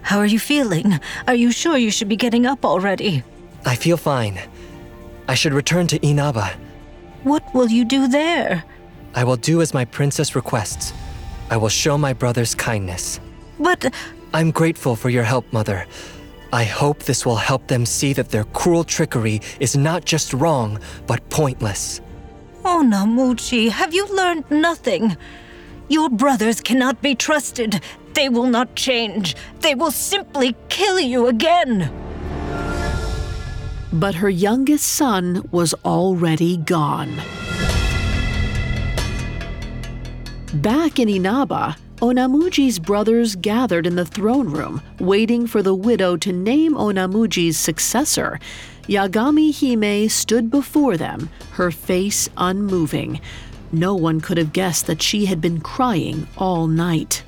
How 0.02 0.18
are 0.18 0.26
you 0.26 0.38
feeling? 0.38 0.98
Are 1.26 1.34
you 1.34 1.50
sure 1.52 1.76
you 1.76 1.90
should 1.90 2.08
be 2.08 2.16
getting 2.16 2.46
up 2.46 2.64
already? 2.64 3.22
I 3.64 3.74
feel 3.74 3.96
fine. 3.96 4.40
I 5.28 5.34
should 5.34 5.52
return 5.52 5.86
to 5.88 6.06
Inaba. 6.06 6.52
What 7.22 7.42
will 7.54 7.68
you 7.68 7.84
do 7.84 8.08
there? 8.08 8.64
I 9.14 9.24
will 9.24 9.36
do 9.36 9.60
as 9.60 9.74
my 9.74 9.84
princess 9.84 10.34
requests. 10.34 10.92
I 11.50 11.56
will 11.56 11.68
show 11.68 11.98
my 11.98 12.12
brothers 12.12 12.54
kindness. 12.54 13.20
But 13.58 13.92
I'm 14.32 14.50
grateful 14.50 14.94
for 14.94 15.10
your 15.10 15.24
help, 15.24 15.50
Mother. 15.52 15.86
I 16.52 16.64
hope 16.64 17.02
this 17.02 17.26
will 17.26 17.36
help 17.36 17.66
them 17.66 17.84
see 17.84 18.12
that 18.14 18.30
their 18.30 18.44
cruel 18.44 18.84
trickery 18.84 19.40
is 19.60 19.76
not 19.76 20.04
just 20.04 20.32
wrong, 20.32 20.78
but 21.06 21.28
pointless. 21.28 22.00
Oh, 22.70 22.82
Onamuchi, 22.84 23.70
have 23.70 23.94
you 23.94 24.06
learned 24.14 24.44
nothing? 24.50 25.16
Your 25.88 26.10
brothers 26.10 26.60
cannot 26.60 27.00
be 27.00 27.14
trusted. 27.14 27.80
They 28.12 28.28
will 28.28 28.46
not 28.46 28.76
change. 28.76 29.34
They 29.60 29.74
will 29.74 29.90
simply 29.90 30.54
kill 30.68 31.00
you 31.00 31.28
again. 31.28 31.90
But 33.90 34.16
her 34.16 34.28
youngest 34.28 34.84
son 34.84 35.48
was 35.50 35.72
already 35.82 36.58
gone. 36.58 37.16
Back 40.52 40.98
in 40.98 41.08
Inaba, 41.08 41.74
Onamuji's 42.02 42.78
brothers 42.78 43.34
gathered 43.34 43.86
in 43.86 43.96
the 43.96 44.04
throne 44.04 44.50
room, 44.50 44.82
waiting 45.00 45.46
for 45.46 45.62
the 45.62 45.74
widow 45.74 46.18
to 46.18 46.32
name 46.32 46.74
Onamuji's 46.74 47.56
successor. 47.56 48.38
Yagami 48.88 49.52
Hime 49.52 50.08
stood 50.08 50.50
before 50.50 50.96
them, 50.96 51.28
her 51.52 51.70
face 51.70 52.28
unmoving. 52.38 53.20
No 53.70 53.94
one 53.94 54.20
could 54.22 54.38
have 54.38 54.54
guessed 54.54 54.86
that 54.86 55.02
she 55.02 55.26
had 55.26 55.42
been 55.42 55.60
crying 55.60 56.26
all 56.38 56.66
night. 56.66 57.22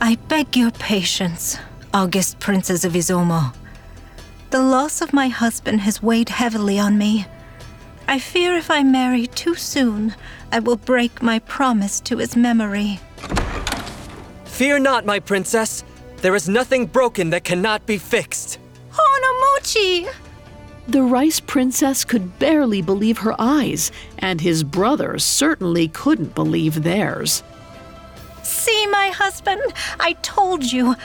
I 0.00 0.14
beg 0.28 0.56
your 0.56 0.70
patience, 0.70 1.58
August 1.92 2.38
Princess 2.40 2.84
of 2.84 2.94
Izumo. 2.94 3.54
The 4.48 4.62
loss 4.62 5.02
of 5.02 5.12
my 5.12 5.28
husband 5.28 5.82
has 5.82 6.02
weighed 6.02 6.30
heavily 6.30 6.78
on 6.78 6.96
me. 6.96 7.26
I 8.06 8.18
fear 8.18 8.56
if 8.56 8.70
I 8.70 8.82
marry 8.82 9.26
too 9.26 9.54
soon, 9.54 10.14
I 10.50 10.60
will 10.60 10.76
break 10.76 11.20
my 11.20 11.40
promise 11.40 12.00
to 12.00 12.16
his 12.16 12.34
memory. 12.34 12.98
Fear 14.46 14.78
not, 14.78 15.04
my 15.04 15.20
princess. 15.20 15.84
There 16.22 16.34
is 16.34 16.48
nothing 16.48 16.86
broken 16.86 17.28
that 17.30 17.44
cannot 17.44 17.84
be 17.84 17.98
fixed. 17.98 18.58
Onamuchi! 18.98 20.08
The 20.88 21.02
rice 21.02 21.40
princess 21.40 22.04
could 22.04 22.38
barely 22.38 22.80
believe 22.82 23.18
her 23.18 23.34
eyes, 23.38 23.92
and 24.18 24.40
his 24.40 24.64
brother 24.64 25.18
certainly 25.18 25.88
couldn't 25.88 26.34
believe 26.34 26.82
theirs. 26.82 27.42
See, 28.42 28.86
my 28.86 29.08
husband, 29.08 29.60
I 30.00 30.14
told 30.22 30.72
you. 30.72 30.96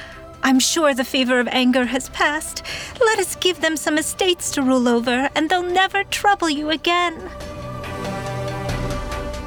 I'm 0.41 0.59
sure 0.59 0.93
the 0.93 1.03
fever 1.03 1.39
of 1.39 1.47
anger 1.49 1.85
has 1.85 2.09
passed. 2.09 2.63
Let 2.99 3.19
us 3.19 3.35
give 3.35 3.61
them 3.61 3.77
some 3.77 3.97
estates 3.97 4.51
to 4.51 4.61
rule 4.61 4.87
over, 4.87 5.29
and 5.35 5.49
they'll 5.49 5.61
never 5.61 6.03
trouble 6.05 6.49
you 6.49 6.69
again. 6.69 7.17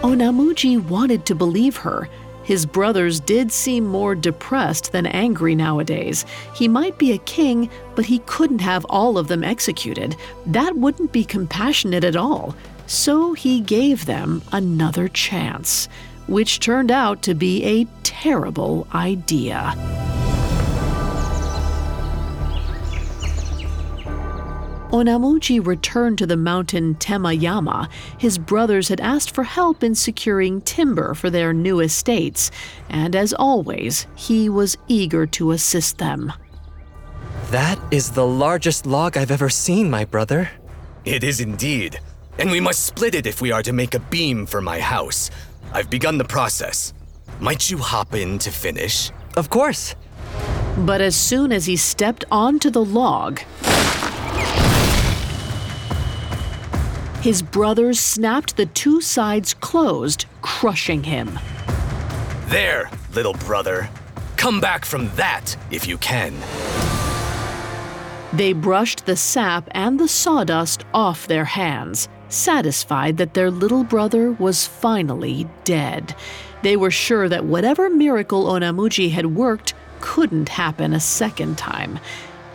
Onamuji 0.02 0.82
wanted 0.82 1.24
to 1.26 1.34
believe 1.34 1.78
her. 1.78 2.08
His 2.46 2.64
brothers 2.64 3.18
did 3.18 3.50
seem 3.50 3.84
more 3.84 4.14
depressed 4.14 4.92
than 4.92 5.04
angry 5.04 5.56
nowadays. 5.56 6.24
He 6.54 6.68
might 6.68 6.96
be 6.96 7.10
a 7.10 7.18
king, 7.18 7.68
but 7.96 8.06
he 8.06 8.20
couldn't 8.20 8.60
have 8.60 8.86
all 8.88 9.18
of 9.18 9.26
them 9.26 9.42
executed. 9.42 10.14
That 10.46 10.76
wouldn't 10.76 11.10
be 11.10 11.24
compassionate 11.24 12.04
at 12.04 12.14
all. 12.14 12.54
So 12.86 13.32
he 13.32 13.58
gave 13.60 14.06
them 14.06 14.42
another 14.52 15.08
chance, 15.08 15.88
which 16.28 16.60
turned 16.60 16.92
out 16.92 17.20
to 17.22 17.34
be 17.34 17.64
a 17.64 17.86
terrible 18.04 18.86
idea. 18.94 20.05
Onamuji 24.96 25.64
returned 25.64 26.16
to 26.16 26.26
the 26.26 26.38
mountain 26.38 26.94
Temayama. 26.94 27.90
His 28.16 28.38
brothers 28.38 28.88
had 28.88 28.98
asked 29.02 29.34
for 29.34 29.44
help 29.44 29.84
in 29.84 29.94
securing 29.94 30.62
timber 30.62 31.12
for 31.12 31.28
their 31.28 31.52
new 31.52 31.80
estates, 31.80 32.50
and 32.88 33.14
as 33.14 33.34
always, 33.34 34.06
he 34.14 34.48
was 34.48 34.78
eager 34.88 35.26
to 35.26 35.50
assist 35.50 35.98
them. 35.98 36.32
That 37.50 37.78
is 37.90 38.12
the 38.12 38.26
largest 38.26 38.86
log 38.86 39.18
I've 39.18 39.30
ever 39.30 39.50
seen, 39.50 39.90
my 39.90 40.06
brother. 40.06 40.50
It 41.04 41.22
is 41.22 41.40
indeed. 41.40 42.00
And 42.38 42.50
we 42.50 42.60
must 42.60 42.84
split 42.84 43.14
it 43.14 43.26
if 43.26 43.42
we 43.42 43.52
are 43.52 43.62
to 43.62 43.74
make 43.74 43.94
a 43.94 44.00
beam 44.00 44.46
for 44.46 44.62
my 44.62 44.80
house. 44.80 45.30
I've 45.74 45.90
begun 45.90 46.16
the 46.16 46.24
process. 46.24 46.94
Might 47.38 47.70
you 47.70 47.76
hop 47.76 48.14
in 48.14 48.38
to 48.38 48.50
finish? 48.50 49.10
Of 49.36 49.50
course. 49.50 49.94
But 50.78 51.02
as 51.02 51.16
soon 51.16 51.52
as 51.52 51.66
he 51.66 51.76
stepped 51.76 52.24
onto 52.30 52.70
the 52.70 52.84
log, 52.84 53.40
his 57.26 57.42
brothers 57.42 57.98
snapped 57.98 58.56
the 58.56 58.66
two 58.66 59.00
sides 59.00 59.52
closed, 59.52 60.26
crushing 60.42 61.02
him. 61.02 61.36
There, 62.44 62.88
little 63.14 63.32
brother. 63.32 63.90
Come 64.36 64.60
back 64.60 64.84
from 64.84 65.10
that 65.16 65.56
if 65.72 65.88
you 65.88 65.98
can. 65.98 66.32
They 68.32 68.52
brushed 68.52 69.06
the 69.06 69.16
sap 69.16 69.68
and 69.72 69.98
the 69.98 70.06
sawdust 70.06 70.84
off 70.94 71.26
their 71.26 71.46
hands, 71.46 72.08
satisfied 72.28 73.16
that 73.16 73.34
their 73.34 73.50
little 73.50 73.82
brother 73.82 74.30
was 74.30 74.68
finally 74.68 75.48
dead. 75.64 76.14
They 76.62 76.76
were 76.76 76.92
sure 76.92 77.28
that 77.28 77.44
whatever 77.44 77.90
miracle 77.90 78.44
Onamuji 78.44 79.10
had 79.10 79.34
worked 79.34 79.74
couldn't 80.00 80.50
happen 80.50 80.92
a 80.92 81.00
second 81.00 81.58
time. 81.58 81.98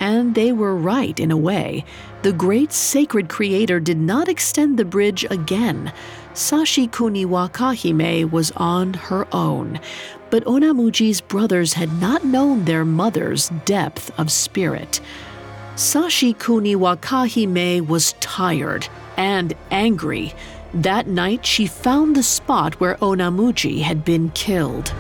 And 0.02 0.36
they 0.36 0.52
were 0.52 0.76
right 0.76 1.18
in 1.18 1.32
a 1.32 1.38
way. 1.38 1.86
The 2.24 2.34
great 2.34 2.74
sacred 2.74 3.30
creator 3.30 3.80
did 3.80 3.98
not 3.98 4.28
extend 4.28 4.78
the 4.78 4.84
bridge 4.84 5.26
again. 5.30 5.94
Sashikuni 6.34 7.26
Wakahime 7.26 8.30
was 8.32 8.52
on 8.58 8.96
her 8.96 9.28
own. 9.32 9.80
But 10.30 10.44
Onamuji's 10.46 11.22
brothers 11.22 11.74
had 11.74 12.02
not 12.02 12.26
known 12.26 12.66
their 12.66 12.84
mother's 12.84 13.50
depth 13.66 14.12
of 14.20 14.32
spirit. 14.32 15.02
Sashikuni 15.76 16.76
Wakahime 16.76 17.88
was 17.88 18.14
tired 18.20 18.88
and 19.18 19.54
angry. 19.70 20.34
That 20.74 21.08
night, 21.08 21.46
she 21.46 21.68
found 21.68 22.16
the 22.16 22.24
spot 22.24 22.80
where 22.80 22.96
Onamuji 22.96 23.82
had 23.82 24.04
been 24.06 24.30
killed. 24.32 24.94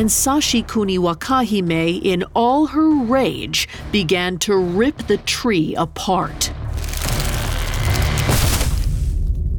And 0.00 0.08
Sashikuni 0.08 0.98
Wakahime, 0.98 2.02
in 2.02 2.24
all 2.34 2.68
her 2.68 2.88
rage, 2.88 3.68
began 3.92 4.38
to 4.38 4.56
rip 4.56 4.96
the 5.08 5.18
tree 5.18 5.74
apart. 5.74 6.50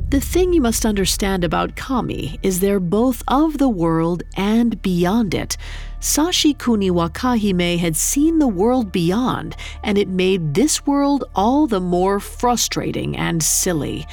The 0.10 0.20
thing 0.20 0.52
you 0.52 0.60
must 0.60 0.84
understand 0.84 1.44
about 1.44 1.76
Kami 1.76 2.39
is 2.42 2.60
they're 2.60 2.80
both 2.80 3.22
of 3.28 3.60
the 3.60 3.70
world 3.70 4.24
and 4.36 4.82
beyond 4.82 5.36
it. 5.36 5.58
Sashikuni 6.00 6.89
Wakahime 6.89 7.78
had 7.78 7.96
seen 7.96 8.39
the 8.39 8.48
world 8.48 8.92
beyond, 8.92 9.56
and 9.84 9.96
it 10.00 10.08
made 10.08 10.56
this 10.56 10.88
world 10.88 11.24
all 11.36 11.68
the 11.68 11.80
more 11.80 12.20
frustrating 12.20 13.16
and 13.16 13.44
silly. 13.44 14.08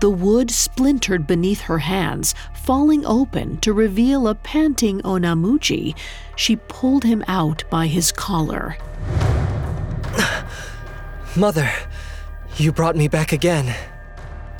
The 0.00 0.10
wood 0.10 0.50
splintered 0.50 1.26
beneath 1.26 1.60
her 1.60 1.78
hands, 1.78 2.34
falling 2.64 3.04
open 3.06 3.56
to 3.58 3.72
reveal 3.72 4.28
a 4.28 4.34
panting 4.34 5.00
Onamuji. 5.02 5.96
She 6.36 6.56
pulled 6.56 7.04
him 7.04 7.24
out 7.26 7.64
by 7.70 7.86
his 7.86 8.12
collar. 8.12 8.76
Mother, 11.36 11.70
you 12.56 12.72
brought 12.72 12.96
me 12.96 13.08
back 13.08 13.32
again. 13.32 13.74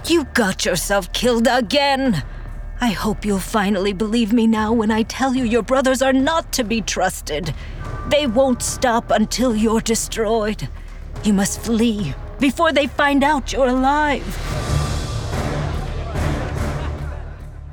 You 0.07 0.25
got 0.35 0.65
yourself 0.65 1.13
killed 1.13 1.47
again. 1.51 2.25
I 2.81 2.91
hope 2.91 3.27
you'll 3.27 3.39
finally 3.39 3.93
believe 3.93 4.33
me 4.33 4.47
now 4.47 4.73
when 4.73 4.91
I 4.91 5.03
tell 5.03 5.35
you 5.35 5.45
your 5.45 5.63
brothers 5.63 6.01
are 6.01 6.15
not 6.15 6.51
to 6.55 6.65
be 6.65 6.81
trusted. 6.81 7.55
They 8.09 8.27
won't 8.27 8.63
stop 8.63 9.11
until 9.11 9.55
you're 9.55 9.83
destroyed. 9.83 10.69
You 11.23 11.35
must 11.35 11.61
flee 11.61 12.15
before 12.39 12.73
they 12.73 12.87
find 12.87 13.23
out 13.23 13.53
you're 13.53 13.69
alive. 13.69 14.25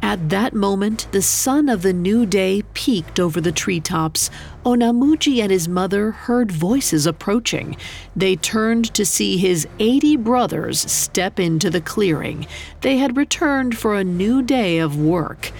At 0.08 0.30
that 0.30 0.54
moment, 0.54 1.06
the 1.12 1.22
sun 1.22 1.68
of 1.68 1.82
the 1.82 1.92
new 1.92 2.26
day 2.26 2.64
peeked 2.74 3.20
over 3.20 3.42
the 3.42 3.52
treetops. 3.52 4.30
Onamuji 4.66 5.42
and 5.42 5.52
his 5.52 5.68
mother 5.68 6.12
heard 6.12 6.50
voices 6.50 7.06
approaching. 7.06 7.76
They 8.16 8.38
turned 8.38 8.94
to 8.94 9.06
see 9.06 9.36
his 9.38 9.68
80 9.80 10.16
brothers 10.16 10.80
step 10.90 11.42
into 11.42 11.70
the 11.70 11.82
clearing. 11.82 12.48
They 12.80 13.00
had 13.00 13.18
returned 13.18 13.78
for 13.78 13.96
a 13.96 14.04
new 14.06 14.42
day 14.42 14.78
of 14.78 14.98
work. 14.98 15.52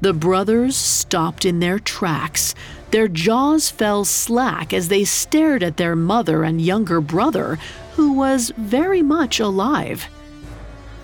The 0.00 0.12
brothers 0.12 0.74
stopped 0.74 1.44
in 1.44 1.60
their 1.60 1.78
tracks. 1.78 2.56
Their 2.90 3.06
jaws 3.06 3.70
fell 3.70 4.04
slack 4.04 4.72
as 4.72 4.88
they 4.88 5.04
stared 5.04 5.62
at 5.62 5.76
their 5.76 5.94
mother 5.94 6.42
and 6.42 6.60
younger 6.60 7.00
brother, 7.00 7.60
who 7.92 8.14
was 8.14 8.52
very 8.56 9.02
much 9.02 9.38
alive. 9.38 10.08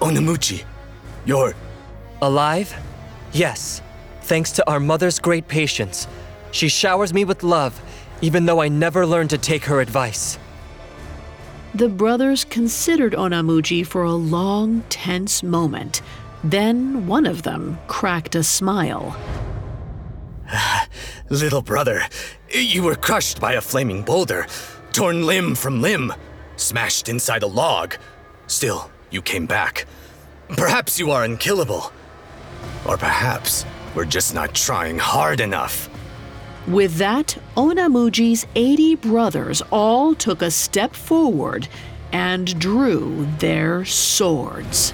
Onamuchi, 0.01 0.65
you're. 1.25 1.55
Alive? 2.23 2.75
Yes, 3.33 3.81
thanks 4.23 4.53
to 4.53 4.71
our 4.71 4.79
mother's 4.79 5.19
great 5.19 5.49
patience. 5.49 6.07
She 6.53 6.69
showers 6.69 7.15
me 7.15 7.25
with 7.25 7.43
love, 7.43 7.81
even 8.21 8.45
though 8.45 8.61
I 8.61 8.69
never 8.69 9.07
learned 9.07 9.31
to 9.31 9.39
take 9.39 9.65
her 9.65 9.81
advice. 9.81 10.39
The 11.75 11.89
brothers 11.89 12.45
considered 12.45 13.15
Onamuji 13.15 13.87
for 13.87 14.03
a 14.03 14.13
long, 14.13 14.83
tense 14.89 15.43
moment. 15.43 16.03
Then 16.45 17.07
one 17.07 17.27
of 17.27 17.43
them 17.43 17.79
cracked 17.87 18.35
a 18.35 18.43
smile. 18.43 19.17
Little 21.31 21.63
brother, 21.63 22.03
you 22.53 22.83
were 22.83 22.97
crushed 22.97 23.41
by 23.41 23.55
a 23.55 23.61
flaming 23.61 24.03
boulder, 24.03 24.47
torn 24.93 25.25
limb 25.25 25.55
from 25.55 25.81
limb, 25.81 26.13
smashed 26.57 27.09
inside 27.09 27.45
a 27.45 27.47
log. 27.47 27.97
Still, 28.47 28.91
you 29.11 29.23
came 29.23 29.47
back. 29.47 29.87
Perhaps 30.51 30.99
you 30.99 31.13
are 31.13 31.25
unkillable. 31.25 31.93
Or 32.87 32.97
perhaps 32.97 33.65
we're 33.95 34.05
just 34.05 34.35
not 34.35 34.55
trying 34.55 34.99
hard 34.99 35.41
enough. 35.41 35.89
With 36.67 36.97
that, 36.97 37.37
Onamuji's 37.57 38.47
80 38.55 38.97
brothers 38.97 39.63
all 39.71 40.15
took 40.15 40.43
a 40.43 40.51
step 40.51 40.95
forward 40.95 41.69
and 42.13 42.59
drew 42.59 43.27
their 43.39 43.85
swords. 43.85 44.93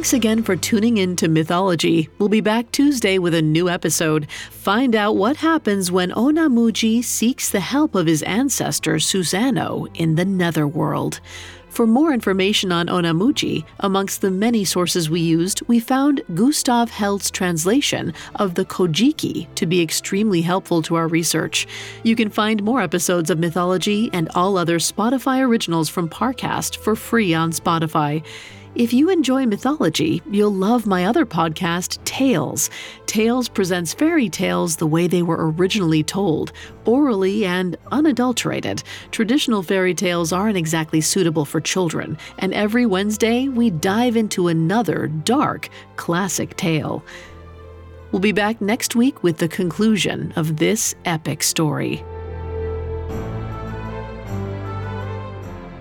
Thanks 0.00 0.14
again 0.14 0.42
for 0.42 0.56
tuning 0.56 0.96
in 0.96 1.14
to 1.16 1.28
Mythology. 1.28 2.08
We'll 2.18 2.30
be 2.30 2.40
back 2.40 2.72
Tuesday 2.72 3.18
with 3.18 3.34
a 3.34 3.42
new 3.42 3.68
episode. 3.68 4.30
Find 4.30 4.96
out 4.96 5.16
what 5.16 5.36
happens 5.36 5.92
when 5.92 6.10
Onamuji 6.12 7.04
seeks 7.04 7.50
the 7.50 7.60
help 7.60 7.94
of 7.94 8.06
his 8.06 8.22
ancestor 8.22 8.94
Susanoo 8.94 9.94
in 9.94 10.14
the 10.14 10.24
Netherworld. 10.24 11.20
For 11.68 11.86
more 11.86 12.14
information 12.14 12.72
on 12.72 12.86
Onamuji, 12.86 13.66
amongst 13.80 14.22
the 14.22 14.30
many 14.30 14.64
sources 14.64 15.10
we 15.10 15.20
used, 15.20 15.60
we 15.68 15.78
found 15.78 16.22
Gustav 16.34 16.90
Heldt's 16.90 17.30
translation 17.30 18.14
of 18.36 18.54
the 18.54 18.64
Kojiki 18.64 19.54
to 19.54 19.66
be 19.66 19.82
extremely 19.82 20.40
helpful 20.40 20.80
to 20.80 20.94
our 20.94 21.08
research. 21.08 21.68
You 22.04 22.16
can 22.16 22.30
find 22.30 22.62
more 22.62 22.80
episodes 22.80 23.28
of 23.28 23.38
Mythology 23.38 24.08
and 24.14 24.30
all 24.34 24.56
other 24.56 24.78
Spotify 24.78 25.46
originals 25.46 25.90
from 25.90 26.08
Parcast 26.08 26.78
for 26.78 26.96
free 26.96 27.34
on 27.34 27.52
Spotify. 27.52 28.24
If 28.76 28.92
you 28.92 29.10
enjoy 29.10 29.46
mythology, 29.46 30.22
you'll 30.30 30.54
love 30.54 30.86
my 30.86 31.04
other 31.04 31.26
podcast, 31.26 31.98
Tales. 32.04 32.70
Tales 33.06 33.48
presents 33.48 33.92
fairy 33.92 34.28
tales 34.28 34.76
the 34.76 34.86
way 34.86 35.08
they 35.08 35.22
were 35.22 35.50
originally 35.50 36.04
told, 36.04 36.52
orally 36.84 37.44
and 37.44 37.76
unadulterated. 37.90 38.84
Traditional 39.10 39.64
fairy 39.64 39.92
tales 39.92 40.32
aren't 40.32 40.56
exactly 40.56 41.00
suitable 41.00 41.44
for 41.44 41.60
children, 41.60 42.16
and 42.38 42.54
every 42.54 42.86
Wednesday 42.86 43.48
we 43.48 43.70
dive 43.70 44.16
into 44.16 44.46
another 44.46 45.08
dark, 45.08 45.68
classic 45.96 46.56
tale. 46.56 47.04
We'll 48.12 48.20
be 48.20 48.30
back 48.30 48.60
next 48.60 48.94
week 48.94 49.24
with 49.24 49.38
the 49.38 49.48
conclusion 49.48 50.32
of 50.36 50.58
this 50.58 50.94
epic 51.04 51.42
story. 51.42 52.04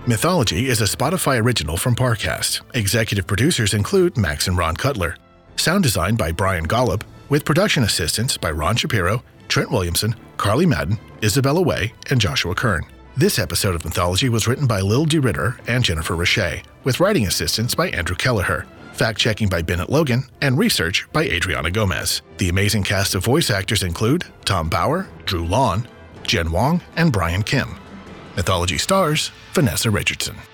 Mythology 0.09 0.69
is 0.69 0.81
a 0.81 0.85
Spotify 0.85 1.39
original 1.39 1.77
from 1.77 1.95
Parcast. 1.95 2.61
Executive 2.73 3.27
producers 3.27 3.75
include 3.75 4.17
Max 4.17 4.47
and 4.47 4.57
Ron 4.57 4.75
Cutler. 4.75 5.15
Sound 5.55 5.83
design 5.83 6.15
by 6.15 6.31
Brian 6.31 6.67
Golub, 6.67 7.03
with 7.29 7.45
production 7.45 7.83
assistance 7.83 8.35
by 8.35 8.49
Ron 8.49 8.75
Shapiro, 8.75 9.23
Trent 9.49 9.69
Williamson, 9.69 10.15
Carly 10.37 10.65
Madden, 10.65 10.97
Isabella 11.21 11.61
Way, 11.61 11.93
and 12.09 12.19
Joshua 12.19 12.55
Kern. 12.55 12.87
This 13.17 13.37
episode 13.37 13.75
of 13.75 13.85
Mythology 13.85 14.29
was 14.29 14.47
written 14.47 14.65
by 14.65 14.81
Lil 14.81 15.05
D. 15.05 15.19
Ritter 15.19 15.59
and 15.67 15.83
Jennifer 15.83 16.15
Richey, 16.15 16.63
with 16.83 16.99
writing 16.99 17.27
assistance 17.27 17.75
by 17.75 17.89
Andrew 17.89 18.15
Kelleher, 18.15 18.65
fact 18.93 19.19
checking 19.19 19.47
by 19.47 19.61
Bennett 19.61 19.91
Logan, 19.91 20.23
and 20.41 20.57
research 20.57 21.07
by 21.13 21.25
Adriana 21.25 21.69
Gomez. 21.69 22.23
The 22.39 22.49
amazing 22.49 22.81
cast 22.81 23.13
of 23.13 23.25
voice 23.25 23.51
actors 23.51 23.83
include 23.83 24.25
Tom 24.43 24.69
Bauer, 24.69 25.07
Drew 25.25 25.45
Lawn, 25.45 25.87
Jen 26.23 26.51
Wong, 26.51 26.81
and 26.95 27.13
Brian 27.13 27.43
Kim. 27.43 27.75
Mythology 28.39 28.77
stars 28.77 29.31
Vanessa 29.53 29.91
Richardson. 29.91 30.48